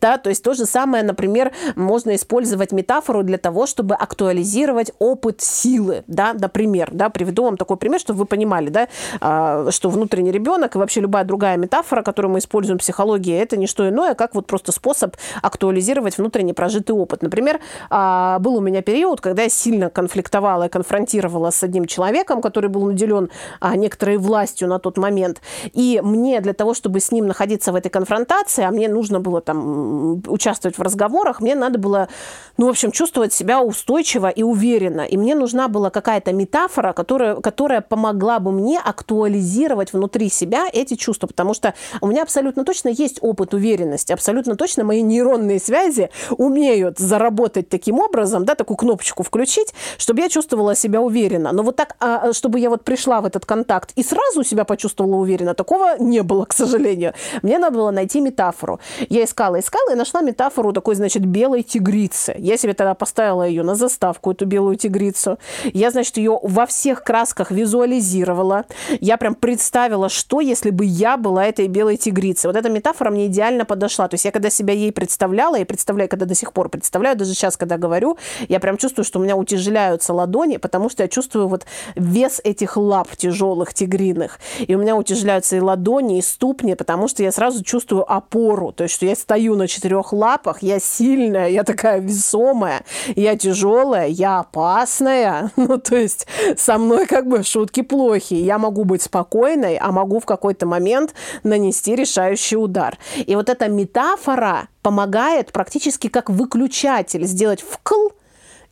Да, 0.00 0.18
то 0.18 0.30
есть 0.30 0.42
то 0.42 0.54
же 0.54 0.66
самое, 0.66 1.04
например, 1.04 1.52
можно 1.76 2.14
использовать 2.14 2.72
метафору 2.72 3.22
для 3.22 3.38
того, 3.38 3.66
чтобы 3.66 3.94
актуализировать 3.94 4.92
опыт 4.98 5.40
силы, 5.40 6.04
да, 6.06 6.32
например, 6.34 6.90
да, 6.92 7.08
приведу 7.10 7.44
вам 7.44 7.56
такой 7.56 7.76
пример, 7.76 8.00
чтобы 8.00 8.20
вы 8.20 8.26
понимали, 8.26 8.68
да, 8.68 8.88
а, 9.20 9.70
что 9.70 9.90
внутренний 9.90 10.32
ребенок 10.32 10.74
и 10.74 10.78
вообще 10.78 11.00
любая 11.00 11.24
другая 11.24 11.56
метафора, 11.56 12.02
которую 12.02 12.32
мы 12.32 12.38
используем 12.38 12.78
в 12.78 12.82
психологии, 12.82 13.36
это 13.36 13.56
не 13.56 13.66
что 13.66 13.88
иное, 13.88 14.14
как 14.14 14.34
вот 14.34 14.46
просто 14.46 14.72
способ 14.72 15.16
актуализировать 15.42 16.18
внутренний 16.18 16.52
прожитый 16.52 16.96
опыт. 16.96 17.22
Например, 17.22 17.60
а, 17.90 18.38
был 18.38 18.56
у 18.56 18.60
меня 18.60 18.82
период, 18.82 19.20
когда 19.20 19.42
я 19.42 19.48
сильно 19.48 19.90
конфликтовала 19.90 20.64
и 20.64 20.68
конфронтировала 20.68 21.50
с 21.50 21.62
одним 21.62 21.86
человеком, 21.86 22.40
который 22.40 22.70
был 22.70 22.84
наделен 22.86 23.30
а, 23.60 23.76
некоторой 23.76 24.16
властью 24.16 24.68
на 24.68 24.78
тот 24.78 24.96
момент, 24.98 25.40
и 25.72 26.00
мне 26.02 26.40
для 26.40 26.52
того, 26.52 26.74
чтобы 26.74 27.00
с 27.00 27.12
ним 27.12 27.26
находиться 27.26 27.72
в 27.72 27.76
этой 27.76 27.88
конфронтации, 27.88 28.64
а 28.64 28.70
мне 28.70 28.88
нужно 28.88 29.20
было 29.20 29.40
там 29.40 29.53
там 29.54 30.22
участвовать 30.26 30.78
в 30.78 30.82
разговорах, 30.82 31.40
мне 31.40 31.54
надо 31.54 31.78
было, 31.78 32.08
ну, 32.56 32.66
в 32.66 32.70
общем, 32.70 32.92
чувствовать 32.92 33.32
себя 33.32 33.62
устойчиво 33.62 34.28
и 34.28 34.42
уверенно. 34.42 35.02
И 35.02 35.16
мне 35.16 35.34
нужна 35.34 35.68
была 35.68 35.90
какая-то 35.90 36.32
метафора, 36.32 36.92
которая, 36.92 37.36
которая 37.36 37.80
помогла 37.80 38.38
бы 38.38 38.52
мне 38.52 38.78
актуализировать 38.78 39.92
внутри 39.92 40.28
себя 40.28 40.66
эти 40.72 40.94
чувства, 40.94 41.26
потому 41.26 41.54
что 41.54 41.74
у 42.00 42.06
меня 42.06 42.22
абсолютно 42.22 42.64
точно 42.64 42.88
есть 42.88 43.18
опыт 43.20 43.54
уверенности, 43.54 44.12
абсолютно 44.12 44.56
точно 44.56 44.84
мои 44.84 45.02
нейронные 45.02 45.60
связи 45.60 46.10
умеют 46.36 46.98
заработать 46.98 47.68
таким 47.68 47.98
образом, 47.98 48.44
да, 48.44 48.54
такую 48.54 48.76
кнопочку 48.76 49.22
включить, 49.22 49.74
чтобы 49.98 50.20
я 50.20 50.28
чувствовала 50.28 50.74
себя 50.74 51.00
уверенно. 51.00 51.52
Но 51.52 51.62
вот 51.62 51.76
так, 51.76 51.96
а, 52.00 52.32
чтобы 52.32 52.60
я 52.60 52.70
вот 52.70 52.84
пришла 52.84 53.20
в 53.20 53.26
этот 53.26 53.46
контакт 53.46 53.92
и 53.96 54.02
сразу 54.02 54.44
себя 54.44 54.64
почувствовала 54.64 55.16
уверенно, 55.16 55.54
такого 55.54 55.96
не 55.98 56.22
было, 56.22 56.44
к 56.44 56.52
сожалению. 56.52 57.14
Мне 57.42 57.58
надо 57.58 57.76
было 57.76 57.90
найти 57.90 58.20
метафору. 58.20 58.80
Я 59.08 59.24
искала 59.24 59.43
искала, 59.44 59.60
искала 59.60 59.92
и 59.92 59.94
нашла 59.94 60.20
метафору 60.22 60.72
такой, 60.72 60.94
значит, 60.94 61.24
белой 61.24 61.62
тигрицы. 61.62 62.34
Я 62.38 62.56
себе 62.56 62.74
тогда 62.74 62.94
поставила 62.94 63.42
ее 63.42 63.62
на 63.62 63.74
заставку, 63.74 64.32
эту 64.32 64.46
белую 64.46 64.76
тигрицу. 64.76 65.38
Я, 65.64 65.90
значит, 65.90 66.16
ее 66.16 66.38
во 66.42 66.66
всех 66.66 67.02
красках 67.02 67.50
визуализировала. 67.50 68.64
Я 69.00 69.16
прям 69.16 69.34
представила, 69.34 70.08
что 70.08 70.40
если 70.40 70.70
бы 70.70 70.84
я 70.84 71.16
была 71.16 71.46
этой 71.46 71.68
белой 71.68 71.96
тигрицей. 71.96 72.48
Вот 72.48 72.56
эта 72.56 72.68
метафора 72.70 73.10
мне 73.10 73.26
идеально 73.26 73.64
подошла. 73.64 74.08
То 74.08 74.14
есть 74.14 74.24
я 74.24 74.30
когда 74.30 74.50
себя 74.50 74.74
ей 74.74 74.92
представляла, 74.92 75.58
и 75.58 75.64
представляю, 75.64 76.08
когда 76.08 76.26
до 76.26 76.34
сих 76.34 76.52
пор 76.52 76.68
представляю, 76.68 77.16
даже 77.16 77.34
сейчас, 77.34 77.56
когда 77.56 77.78
говорю, 77.78 78.16
я 78.48 78.60
прям 78.60 78.76
чувствую, 78.76 79.04
что 79.04 79.18
у 79.18 79.22
меня 79.22 79.36
утяжеляются 79.36 80.12
ладони, 80.12 80.56
потому 80.56 80.88
что 80.88 81.02
я 81.02 81.08
чувствую 81.08 81.48
вот 81.48 81.66
вес 81.94 82.40
этих 82.44 82.76
лап 82.76 83.16
тяжелых 83.16 83.74
тигриных. 83.74 84.38
И 84.58 84.74
у 84.74 84.78
меня 84.78 84.96
утяжеляются 84.96 85.56
и 85.56 85.60
ладони, 85.60 86.18
и 86.18 86.22
ступни, 86.22 86.74
потому 86.74 87.08
что 87.08 87.22
я 87.22 87.32
сразу 87.32 87.62
чувствую 87.62 88.10
опору. 88.10 88.72
То 88.72 88.84
есть, 88.84 88.94
что 88.94 89.06
я 89.06 89.14
стою 89.34 89.56
на 89.56 89.66
четырех 89.66 90.12
лапах, 90.12 90.62
я 90.62 90.78
сильная, 90.78 91.48
я 91.48 91.64
такая 91.64 91.98
весомая, 91.98 92.84
я 93.16 93.36
тяжелая, 93.36 94.06
я 94.06 94.38
опасная. 94.40 95.50
Ну, 95.64 95.78
то 95.78 95.96
есть 95.96 96.26
со 96.56 96.78
мной 96.78 97.06
как 97.06 97.26
бы 97.26 97.42
шутки 97.42 97.82
плохие. 97.82 98.44
Я 98.44 98.58
могу 98.58 98.84
быть 98.84 99.02
спокойной, 99.02 99.76
а 99.76 99.90
могу 99.92 100.20
в 100.20 100.26
какой-то 100.26 100.66
момент 100.66 101.14
нанести 101.42 101.96
решающий 101.96 102.56
удар. 102.56 102.98
И 103.16 103.34
вот 103.34 103.48
эта 103.48 103.68
метафора 103.68 104.68
помогает 104.82 105.52
практически 105.52 106.08
как 106.08 106.30
выключатель 106.30 107.24
сделать 107.24 107.62
вкл– 107.62 108.10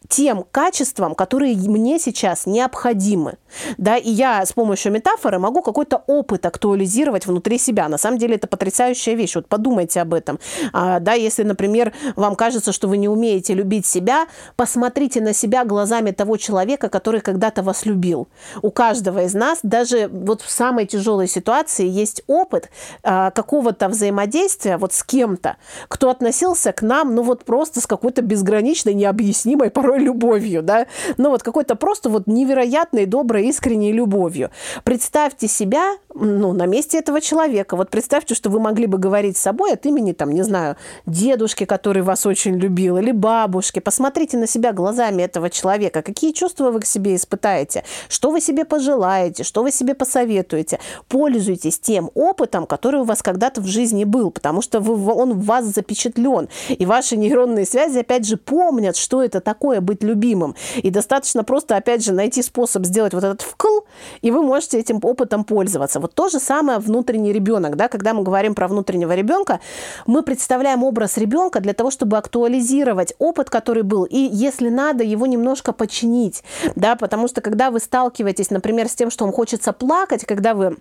тем 0.09 0.45
качествам, 0.51 1.15
которые 1.15 1.57
мне 1.57 1.99
сейчас 1.99 2.47
необходимы. 2.47 3.37
Да, 3.79 3.97
и 3.97 4.11
я 4.11 4.45
с 4.45 4.53
помощью 4.53 4.93
метафоры 4.93 5.39
могу 5.39 5.63
какой-то 5.63 6.03
опыт 6.07 6.47
актуализировать 6.47 7.27
внутри 7.27 7.59
себя. 7.59 7.89
На 7.89 7.99
самом 7.99 8.19
деле 8.19 8.37
это 8.37 8.47
потрясающая 8.47 9.15
вещь. 9.15 9.35
Вот 9.35 9.47
подумайте 9.49 10.01
об 10.01 10.15
этом. 10.15 10.39
А, 10.73 11.01
да, 11.01 11.13
если, 11.13 11.43
например, 11.43 11.93
вам 12.17 12.35
кажется, 12.35 12.73
что 12.73 12.89
вы 12.89 12.97
не 12.97 13.09
умеете 13.09 13.55
любить 13.55 13.87
себя, 13.87 14.27
посмотрите 14.57 15.21
на 15.21 15.33
себя 15.33 15.65
глазами 15.65 16.11
того 16.11 16.37
человека, 16.37 16.89
который 16.89 17.21
когда-то 17.21 17.63
вас 17.63 17.87
любил. 17.87 18.29
У 18.63 18.71
каждого 18.71 19.25
из 19.25 19.35
нас, 19.35 19.61
даже 19.63 20.09
вот 20.09 20.43
в 20.43 20.51
самой 20.51 20.87
тяжелой 20.87 21.29
ситуации, 21.29 21.87
есть 21.87 22.23
опыт 22.27 22.71
а, 23.03 23.31
какого-то 23.31 23.89
взаимодействия 23.89 24.77
вот 24.77 24.93
с 24.93 25.05
кем-то, 25.05 25.57
кто 25.89 26.11
относился 26.11 26.73
к 26.73 26.83
нам, 26.83 27.15
ну 27.15 27.23
вот 27.23 27.45
просто 27.45 27.81
с 27.81 27.87
какой-то 27.87 28.23
безграничной, 28.23 28.95
необъяснимой 28.95 29.71
порой 29.71 29.92
порой 29.93 30.05
любовью, 30.05 30.63
да, 30.63 30.87
ну 31.19 31.31
вот 31.31 31.43
какой-то 31.43 31.75
просто 31.77 32.09
вот 32.09 32.27
невероятной, 32.27 33.07
доброй, 33.07 33.47
искренней 33.47 33.93
любовью. 33.93 34.51
Представьте 34.85 35.49
себя, 35.49 35.97
ну, 36.15 36.53
на 36.53 36.67
месте 36.67 36.99
этого 36.99 37.21
человека. 37.21 37.77
Вот 37.77 37.91
представьте, 37.91 38.35
что 38.35 38.51
вы 38.51 38.61
могли 38.61 38.87
бы 38.87 38.99
говорить 38.99 39.37
с 39.37 39.41
собой 39.41 39.73
от 39.73 39.87
имени, 39.87 40.13
там, 40.13 40.31
не 40.31 40.43
знаю, 40.43 40.77
дедушки, 41.07 41.65
который 41.65 42.03
вас 42.03 42.27
очень 42.27 42.57
любил, 42.57 42.99
или 42.99 43.13
бабушки. 43.13 43.81
Посмотрите 43.81 44.37
на 44.39 44.47
себя 44.47 44.73
глазами 44.73 45.23
этого 45.23 45.51
человека. 45.51 46.03
Какие 46.03 46.33
чувства 46.33 46.71
вы 46.71 46.81
к 46.81 46.87
себе 46.87 47.15
испытаете? 47.15 47.85
Что 48.09 48.31
вы 48.31 48.41
себе 48.41 48.65
пожелаете? 48.65 49.45
Что 49.45 49.63
вы 49.63 49.71
себе 49.71 49.95
посоветуете? 49.95 50.79
Пользуйтесь 51.09 51.79
тем 51.79 52.11
опытом, 52.15 52.67
который 52.67 53.01
у 53.01 53.05
вас 53.05 53.23
когда-то 53.23 53.61
в 53.61 53.67
жизни 53.67 54.05
был, 54.05 54.31
потому 54.31 54.63
что 54.63 54.81
вы, 54.81 55.13
он 55.13 55.35
в 55.35 55.45
вас 55.45 55.65
запечатлен. 55.65 56.49
И 56.69 56.87
ваши 56.87 57.17
нейронные 57.17 57.67
связи, 57.67 57.99
опять 57.99 58.27
же, 58.27 58.37
помнят, 58.37 58.97
что 58.97 59.23
это 59.23 59.41
такое 59.41 59.82
быть 59.83 60.03
любимым. 60.03 60.55
И 60.77 60.91
достаточно 60.91 61.45
просто, 61.45 61.77
опять 61.77 62.05
же, 62.05 62.13
найти 62.13 62.43
способ 62.43 62.85
сделать 62.85 63.15
вот 63.15 63.25
этот 63.25 63.43
вкл, 63.43 63.81
и 64.21 64.31
вы 64.31 64.43
можете 64.43 64.79
этим 64.79 65.01
опытом 65.03 65.45
пользоваться. 65.45 66.01
Вот 66.01 66.15
то 66.15 66.29
же 66.29 66.41
самое 66.41 66.79
внутренний 66.79 67.33
ребенок. 67.33 67.77
Да? 67.77 67.89
Когда 67.89 68.15
мы 68.15 68.23
говорим 68.23 68.55
про 68.55 68.69
внутреннего 68.69 69.15
ребенка, 69.15 69.61
мы 70.07 70.23
представляем 70.23 70.85
образ 70.85 71.19
ребенка 71.19 71.61
для 71.61 71.73
того, 71.73 71.91
чтобы 71.91 72.17
актуализировать 72.17 73.15
опыт, 73.19 73.51
который 73.51 73.83
был, 73.83 74.05
и, 74.05 74.19
если 74.19 74.69
надо, 74.69 75.05
его 75.05 75.27
немножко 75.27 75.73
починить. 75.73 76.43
Да? 76.77 76.97
Потому 76.97 77.29
что 77.29 77.41
когда 77.41 77.71
вы 77.71 77.81
сталкиваетесь, 77.81 78.51
например, 78.51 78.89
с 78.89 78.95
тем, 78.95 79.11
что 79.11 79.25
вам 79.25 79.33
хочется 79.33 79.73
плакать, 79.73 80.25
когда 80.25 80.55
вы 80.55 80.77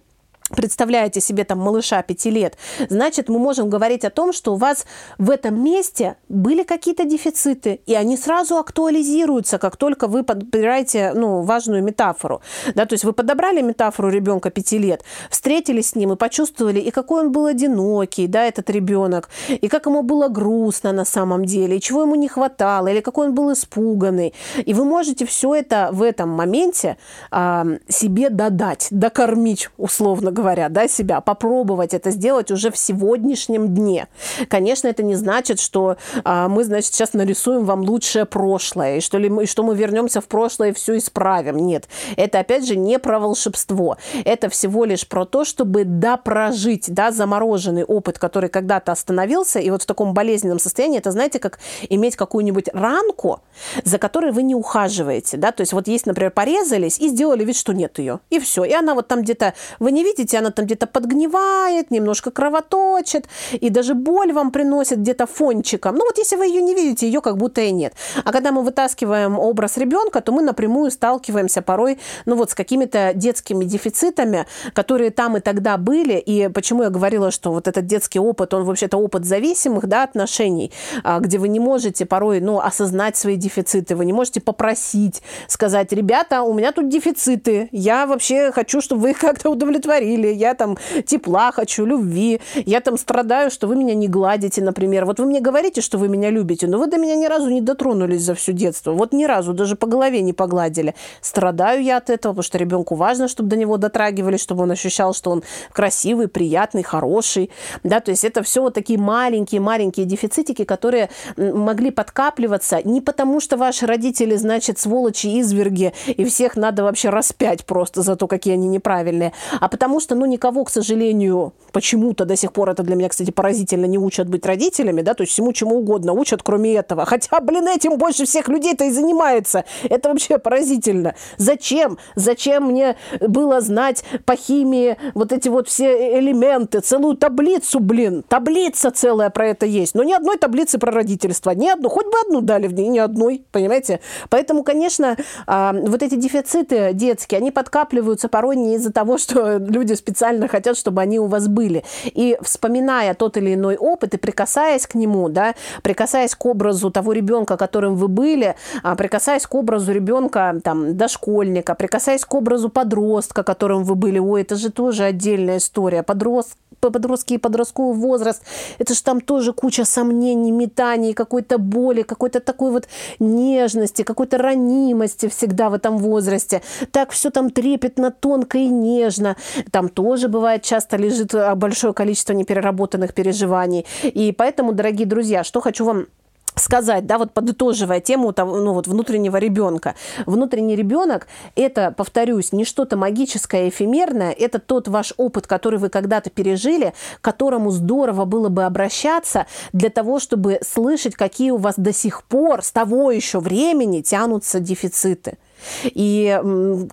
представляете 0.55 1.21
себе 1.21 1.43
там 1.43 1.59
малыша 1.59 2.01
пяти 2.01 2.29
лет, 2.29 2.57
значит, 2.89 3.29
мы 3.29 3.39
можем 3.39 3.69
говорить 3.69 4.05
о 4.05 4.09
том, 4.09 4.33
что 4.33 4.53
у 4.53 4.57
вас 4.57 4.85
в 5.17 5.29
этом 5.29 5.63
месте 5.63 6.15
были 6.29 6.63
какие-то 6.63 7.05
дефициты, 7.05 7.81
и 7.85 7.95
они 7.95 8.17
сразу 8.17 8.57
актуализируются, 8.57 9.57
как 9.57 9.77
только 9.77 10.07
вы 10.07 10.23
подбираете 10.23 11.13
ну, 11.13 11.41
важную 11.41 11.83
метафору. 11.83 12.41
Да, 12.75 12.85
то 12.85 12.93
есть 12.93 13.03
вы 13.03 13.13
подобрали 13.13 13.61
метафору 13.61 14.09
ребенка 14.09 14.49
пяти 14.49 14.77
лет, 14.77 15.03
встретились 15.29 15.89
с 15.89 15.95
ним 15.95 16.13
и 16.13 16.15
почувствовали, 16.15 16.79
и 16.79 16.91
какой 16.91 17.21
он 17.21 17.31
был 17.31 17.45
одинокий, 17.45 18.27
да, 18.27 18.45
этот 18.45 18.69
ребенок, 18.69 19.29
и 19.47 19.67
как 19.67 19.85
ему 19.85 20.03
было 20.03 20.27
грустно 20.27 20.91
на 20.91 21.05
самом 21.05 21.45
деле, 21.45 21.77
и 21.77 21.81
чего 21.81 22.03
ему 22.03 22.15
не 22.15 22.27
хватало, 22.27 22.87
или 22.87 23.01
какой 23.01 23.27
он 23.27 23.35
был 23.35 23.53
испуганный. 23.53 24.33
И 24.65 24.73
вы 24.73 24.85
можете 24.85 25.25
все 25.25 25.55
это 25.55 25.89
в 25.91 26.01
этом 26.01 26.29
моменте 26.29 26.97
а, 27.31 27.65
себе 27.87 28.29
додать, 28.29 28.87
докормить, 28.91 29.69
условно 29.77 30.31
говоря, 30.31 30.40
говоря, 30.41 30.69
да, 30.69 30.87
себя, 30.87 31.21
попробовать 31.21 31.93
это 31.93 32.11
сделать 32.11 32.51
уже 32.51 32.71
в 32.71 32.77
сегодняшнем 32.77 33.73
дне. 33.73 34.07
Конечно, 34.49 34.87
это 34.87 35.03
не 35.03 35.15
значит, 35.15 35.59
что 35.59 35.97
а, 36.23 36.47
мы, 36.47 36.63
значит, 36.63 36.93
сейчас 36.93 37.13
нарисуем 37.13 37.63
вам 37.65 37.81
лучшее 37.81 38.25
прошлое, 38.25 38.97
и 38.97 39.01
что, 39.01 39.17
ли 39.17 39.29
мы, 39.29 39.45
что 39.45 39.63
мы 39.63 39.75
вернемся 39.75 40.21
в 40.21 40.25
прошлое 40.25 40.69
и 40.69 40.73
все 40.73 40.97
исправим. 40.97 41.57
Нет, 41.57 41.87
это, 42.17 42.39
опять 42.39 42.65
же, 42.67 42.75
не 42.75 42.99
про 42.99 43.19
волшебство. 43.19 43.97
Это 44.25 44.49
всего 44.49 44.85
лишь 44.85 45.07
про 45.07 45.25
то, 45.25 45.45
чтобы 45.45 45.85
допрожить, 45.85 46.93
да, 46.93 47.11
замороженный 47.11 47.83
опыт, 47.83 48.19
который 48.19 48.49
когда-то 48.49 48.91
остановился, 48.91 49.59
и 49.59 49.69
вот 49.69 49.83
в 49.83 49.85
таком 49.85 50.13
болезненном 50.13 50.59
состоянии, 50.59 50.97
это, 50.99 51.11
знаете, 51.11 51.39
как 51.39 51.59
иметь 51.89 52.15
какую-нибудь 52.15 52.69
ранку, 52.73 53.41
за 53.83 53.97
которой 53.97 54.31
вы 54.31 54.43
не 54.43 54.55
ухаживаете, 54.55 55.37
да, 55.37 55.51
то 55.51 55.61
есть 55.61 55.73
вот 55.73 55.87
есть, 55.87 56.05
например, 56.05 56.31
порезались 56.31 56.99
и 56.99 57.07
сделали 57.09 57.43
вид, 57.43 57.55
что 57.55 57.73
нет 57.73 57.99
ее, 57.99 58.19
и 58.29 58.39
все, 58.39 58.63
и 58.63 58.73
она 58.73 58.95
вот 58.95 59.07
там 59.07 59.21
где-то, 59.21 59.53
вы 59.79 59.91
не 59.91 60.03
видите, 60.03 60.30
видите, 60.31 60.37
она 60.37 60.51
там 60.51 60.65
где-то 60.65 60.87
подгнивает, 60.87 61.91
немножко 61.91 62.31
кровоточит, 62.31 63.27
и 63.51 63.69
даже 63.69 63.93
боль 63.93 64.31
вам 64.33 64.51
приносит 64.51 64.99
где-то 64.99 65.25
фончиком. 65.25 65.95
Ну 65.95 66.05
вот 66.05 66.17
если 66.17 66.37
вы 66.37 66.47
ее 66.47 66.61
не 66.61 66.73
видите, 66.75 67.05
ее 67.05 67.21
как 67.21 67.37
будто 67.37 67.61
и 67.61 67.71
нет. 67.71 67.93
А 68.23 68.31
когда 68.31 68.51
мы 68.51 68.63
вытаскиваем 68.63 69.39
образ 69.39 69.77
ребенка, 69.77 70.21
то 70.21 70.31
мы 70.31 70.41
напрямую 70.41 70.91
сталкиваемся 70.91 71.61
порой, 71.61 71.97
ну 72.25 72.35
вот 72.35 72.51
с 72.51 72.55
какими-то 72.55 73.11
детскими 73.15 73.65
дефицитами, 73.65 74.45
которые 74.73 75.11
там 75.11 75.37
и 75.37 75.39
тогда 75.39 75.77
были. 75.77 76.13
И 76.13 76.49
почему 76.49 76.83
я 76.83 76.89
говорила, 76.89 77.31
что 77.31 77.51
вот 77.51 77.67
этот 77.67 77.85
детский 77.85 78.19
опыт, 78.19 78.53
он 78.53 78.63
вообще-то 78.63 78.97
опыт 78.97 79.25
зависимых 79.25 79.87
да, 79.87 80.03
отношений, 80.03 80.71
а, 81.03 81.19
где 81.19 81.37
вы 81.37 81.47
не 81.47 81.59
можете 81.59 82.05
порой 82.05 82.39
ну, 82.39 82.59
осознать 82.59 83.17
свои 83.17 83.35
дефициты, 83.35 83.95
вы 83.95 84.05
не 84.05 84.13
можете 84.13 84.41
попросить, 84.41 85.21
сказать, 85.47 85.91
ребята, 85.91 86.41
у 86.41 86.53
меня 86.53 86.71
тут 86.71 86.89
дефициты, 86.89 87.69
я 87.71 88.05
вообще 88.05 88.51
хочу, 88.51 88.81
чтобы 88.81 89.01
вы 89.01 89.09
их 89.11 89.19
как-то 89.31 89.49
удовлетворили 89.49 90.20
или 90.21 90.33
я 90.33 90.53
там 90.53 90.77
тепла 91.05 91.51
хочу, 91.51 91.85
любви, 91.85 92.39
я 92.65 92.79
там 92.79 92.97
страдаю, 92.97 93.51
что 93.51 93.67
вы 93.67 93.75
меня 93.75 93.93
не 93.93 94.07
гладите, 94.07 94.61
например. 94.61 95.05
Вот 95.05 95.19
вы 95.19 95.25
мне 95.25 95.39
говорите, 95.39 95.81
что 95.81 95.97
вы 95.97 96.07
меня 96.07 96.29
любите, 96.29 96.67
но 96.67 96.77
вы 96.77 96.87
до 96.87 96.97
меня 96.97 97.15
ни 97.15 97.25
разу 97.25 97.49
не 97.49 97.61
дотронулись 97.61 98.21
за 98.21 98.35
все 98.35 98.53
детство. 98.53 98.91
Вот 98.93 99.13
ни 99.13 99.25
разу, 99.25 99.53
даже 99.53 99.75
по 99.75 99.87
голове 99.87 100.21
не 100.21 100.33
погладили. 100.33 100.95
Страдаю 101.21 101.83
я 101.83 101.97
от 101.97 102.09
этого, 102.09 102.33
потому 102.33 102.43
что 102.43 102.57
ребенку 102.57 102.95
важно, 102.95 103.27
чтобы 103.27 103.49
до 103.49 103.55
него 103.55 103.77
дотрагивались, 103.77 104.41
чтобы 104.41 104.63
он 104.63 104.71
ощущал, 104.71 105.13
что 105.13 105.31
он 105.31 105.43
красивый, 105.71 106.27
приятный, 106.27 106.83
хороший. 106.83 107.49
Да, 107.83 107.99
то 107.99 108.11
есть 108.11 108.23
это 108.23 108.43
все 108.43 108.61
вот 108.61 108.73
такие 108.73 108.99
маленькие-маленькие 108.99 110.05
дефицитики, 110.05 110.63
которые 110.63 111.09
могли 111.37 111.91
подкапливаться 111.91 112.81
не 112.83 113.01
потому, 113.01 113.39
что 113.39 113.57
ваши 113.57 113.85
родители, 113.85 114.35
значит, 114.35 114.79
сволочи, 114.79 115.27
изверги, 115.39 115.93
и 116.07 116.25
всех 116.25 116.55
надо 116.55 116.83
вообще 116.83 117.09
распять 117.09 117.65
просто 117.65 118.01
за 118.01 118.15
то, 118.15 118.27
какие 118.27 118.53
они 118.53 118.67
неправильные, 118.67 119.33
а 119.59 119.67
потому 119.67 119.99
что, 120.01 120.15
ну, 120.15 120.25
никого, 120.25 120.65
к 120.65 120.69
сожалению, 120.69 121.53
почему-то 121.71 122.25
до 122.25 122.35
сих 122.35 122.51
пор 122.51 122.69
это 122.69 122.83
для 122.83 122.95
меня, 122.95 123.09
кстати, 123.09 123.31
поразительно 123.31 123.85
не 123.85 123.97
учат 123.97 124.27
быть 124.27 124.45
родителями, 124.45 125.01
да, 125.01 125.13
то 125.13 125.21
есть 125.21 125.31
всему 125.31 125.53
чему 125.53 125.77
угодно 125.77 126.13
учат, 126.13 126.43
кроме 126.43 126.73
этого. 126.75 127.05
Хотя, 127.05 127.39
блин, 127.39 127.67
этим 127.67 127.97
больше 127.97 128.25
всех 128.25 128.49
людей-то 128.49 128.85
и 128.85 128.91
занимается. 128.91 129.65
Это 129.83 130.09
вообще 130.09 130.37
поразительно. 130.37 131.15
Зачем? 131.37 131.97
Зачем 132.15 132.65
мне 132.65 132.97
было 133.19 133.61
знать 133.61 134.03
по 134.25 134.35
химии 134.35 134.97
вот 135.13 135.31
эти 135.31 135.47
вот 135.47 135.67
все 135.67 136.19
элементы, 136.19 136.79
целую 136.79 137.15
таблицу, 137.15 137.79
блин, 137.79 138.23
таблица 138.27 138.91
целая 138.91 139.29
про 139.29 139.47
это 139.47 139.65
есть. 139.65 139.95
Но 139.95 140.03
ни 140.03 140.13
одной 140.13 140.37
таблицы 140.37 140.79
про 140.79 140.91
родительство, 140.91 141.51
ни 141.51 141.69
одну, 141.69 141.89
хоть 141.89 142.07
бы 142.07 142.13
одну 142.25 142.41
дали 142.41 142.67
в 142.67 142.73
ней, 142.73 142.87
ни 142.87 142.99
одной, 142.99 143.43
понимаете? 143.51 143.99
Поэтому, 144.29 144.63
конечно, 144.63 145.17
а, 145.47 145.73
вот 145.73 146.01
эти 146.03 146.15
дефициты 146.15 146.93
детские, 146.93 147.37
они 147.37 147.51
подкапливаются 147.51 148.27
порой 148.27 148.55
не 148.55 148.75
из-за 148.75 148.91
того, 148.91 149.17
что 149.17 149.57
люди 149.57 149.90
специально 149.95 150.47
хотят, 150.47 150.77
чтобы 150.77 151.01
они 151.01 151.19
у 151.19 151.25
вас 151.25 151.47
были. 151.47 151.83
И 152.05 152.37
вспоминая 152.41 153.13
тот 153.13 153.37
или 153.37 153.53
иной 153.53 153.77
опыт 153.77 154.13
и 154.13 154.17
прикасаясь 154.17 154.87
к 154.87 154.95
нему, 154.95 155.29
да, 155.29 155.55
прикасаясь 155.83 156.35
к 156.35 156.45
образу 156.45 156.91
того 156.91 157.13
ребенка, 157.13 157.57
которым 157.57 157.95
вы 157.95 158.07
были, 158.07 158.55
а, 158.83 158.95
прикасаясь 158.95 159.45
к 159.45 159.55
образу 159.55 159.91
ребенка, 159.91 160.59
там, 160.63 160.97
дошкольника, 160.97 161.75
прикасаясь 161.75 162.25
к 162.25 162.33
образу 162.33 162.69
подростка, 162.69 163.43
которым 163.43 163.83
вы 163.83 163.95
были, 163.95 164.19
ой, 164.19 164.41
это 164.41 164.55
же 164.55 164.71
тоже 164.71 165.03
отдельная 165.03 165.57
история. 165.57 166.03
Подрост, 166.03 166.55
подростки 166.79 167.33
и 167.33 167.37
подростковый 167.37 167.95
возраст, 167.95 168.41
это 168.79 168.93
же 168.93 169.03
там 169.03 169.21
тоже 169.21 169.53
куча 169.53 169.85
сомнений, 169.85 170.51
метаний, 170.51 171.13
какой-то 171.13 171.57
боли, 171.57 172.01
какой-то 172.01 172.39
такой 172.39 172.71
вот 172.71 172.87
нежности, 173.19 174.03
какой-то 174.03 174.37
ранимости 174.37 175.27
всегда 175.27 175.69
в 175.69 175.73
этом 175.73 175.97
возрасте. 175.97 176.61
Так 176.91 177.11
все 177.11 177.29
там 177.29 177.49
трепетно, 177.49 178.11
тонко 178.11 178.57
и 178.57 178.67
нежно. 178.67 179.35
Там 179.71 179.80
тоже 179.89 180.27
бывает 180.27 180.63
часто 180.63 180.97
лежит 180.97 181.33
а, 181.33 181.55
большое 181.55 181.93
количество 181.93 182.33
непереработанных 182.33 183.13
переживаний. 183.13 183.85
И 184.03 184.31
поэтому, 184.31 184.73
дорогие 184.73 185.07
друзья, 185.07 185.43
что 185.43 185.61
хочу 185.61 185.85
вам 185.85 186.07
сказать, 186.55 187.05
да, 187.05 187.17
вот 187.17 187.31
подытоживая 187.31 187.99
тему 187.99 188.33
того, 188.33 188.57
ну, 188.57 188.73
вот 188.73 188.87
внутреннего 188.87 189.37
ребенка. 189.37 189.95
Внутренний 190.25 190.75
ребенок– 190.75 191.27
это, 191.55 191.91
повторюсь, 191.91 192.51
не 192.51 192.65
что-то 192.65 192.97
магическое, 192.97 193.69
эфемерное, 193.69 194.31
это 194.31 194.59
тот 194.59 194.87
ваш 194.87 195.13
опыт, 195.17 195.47
который 195.47 195.79
вы 195.79 195.89
когда-то 195.89 196.29
пережили, 196.29 196.93
к 197.19 197.23
которому 197.23 197.71
здорово 197.71 198.25
было 198.25 198.49
бы 198.49 198.63
обращаться 198.63 199.47
для 199.73 199.89
того, 199.89 200.19
чтобы 200.19 200.59
слышать, 200.61 201.15
какие 201.15 201.51
у 201.51 201.57
вас 201.57 201.75
до 201.77 201.93
сих 201.93 202.23
пор 202.23 202.63
с 202.63 202.71
того 202.71 203.11
еще 203.11 203.39
времени 203.39 204.01
тянутся 204.01 204.59
дефициты. 204.59 205.37
И, 205.83 206.39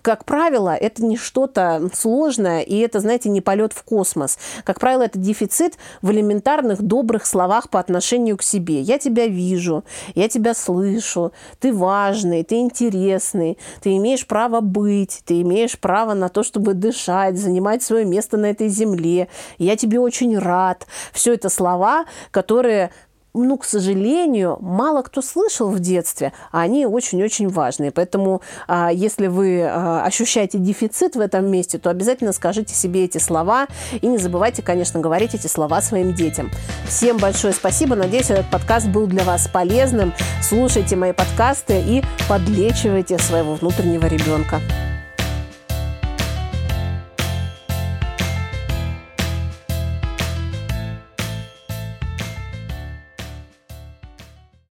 как 0.01 0.25
правило, 0.25 0.75
это 0.75 1.03
не 1.03 1.17
что-то 1.17 1.89
сложное, 1.93 2.61
и 2.61 2.77
это, 2.77 2.99
знаете, 2.99 3.29
не 3.29 3.41
полет 3.41 3.73
в 3.73 3.83
космос. 3.83 4.37
Как 4.63 4.79
правило, 4.79 5.03
это 5.03 5.19
дефицит 5.19 5.77
в 6.01 6.11
элементарных 6.11 6.81
добрых 6.81 7.25
словах 7.25 7.69
по 7.69 7.79
отношению 7.79 8.37
к 8.37 8.43
себе. 8.43 8.81
Я 8.81 8.97
тебя 8.97 9.27
вижу, 9.27 9.83
я 10.15 10.29
тебя 10.29 10.53
слышу, 10.53 11.31
ты 11.59 11.73
важный, 11.73 12.43
ты 12.43 12.55
интересный, 12.55 13.57
ты 13.81 13.95
имеешь 13.97 14.25
право 14.27 14.61
быть, 14.61 15.21
ты 15.25 15.41
имеешь 15.41 15.77
право 15.79 16.13
на 16.13 16.29
то, 16.29 16.43
чтобы 16.43 16.73
дышать, 16.73 17.37
занимать 17.37 17.83
свое 17.83 18.05
место 18.05 18.37
на 18.37 18.47
этой 18.47 18.69
земле. 18.69 19.27
Я 19.57 19.75
тебе 19.75 19.99
очень 19.99 20.37
рад. 20.37 20.87
Все 21.13 21.33
это 21.33 21.49
слова, 21.49 22.05
которые 22.31 22.91
ну, 23.33 23.57
к 23.57 23.65
сожалению, 23.65 24.57
мало 24.59 25.01
кто 25.01 25.21
слышал 25.21 25.69
в 25.69 25.79
детстве, 25.79 26.33
а 26.51 26.61
они 26.61 26.85
очень-очень 26.85 27.47
важные. 27.47 27.91
Поэтому, 27.91 28.41
а, 28.67 28.91
если 28.91 29.27
вы 29.27 29.63
а, 29.63 30.03
ощущаете 30.03 30.57
дефицит 30.57 31.15
в 31.15 31.19
этом 31.19 31.45
месте, 31.45 31.77
то 31.77 31.89
обязательно 31.89 32.33
скажите 32.33 32.73
себе 32.73 33.05
эти 33.05 33.17
слова 33.17 33.67
и 34.01 34.07
не 34.07 34.17
забывайте, 34.17 34.61
конечно, 34.61 34.99
говорить 34.99 35.35
эти 35.35 35.47
слова 35.47 35.81
своим 35.81 36.13
детям. 36.13 36.49
Всем 36.87 37.17
большое 37.17 37.53
спасибо. 37.53 37.95
Надеюсь, 37.95 38.29
этот 38.29 38.49
подкаст 38.49 38.87
был 38.87 39.07
для 39.07 39.23
вас 39.23 39.47
полезным. 39.47 40.13
Слушайте 40.41 40.95
мои 40.95 41.13
подкасты 41.13 41.81
и 41.81 42.03
подлечивайте 42.27 43.17
своего 43.19 43.55
внутреннего 43.55 44.05
ребенка. 44.05 44.59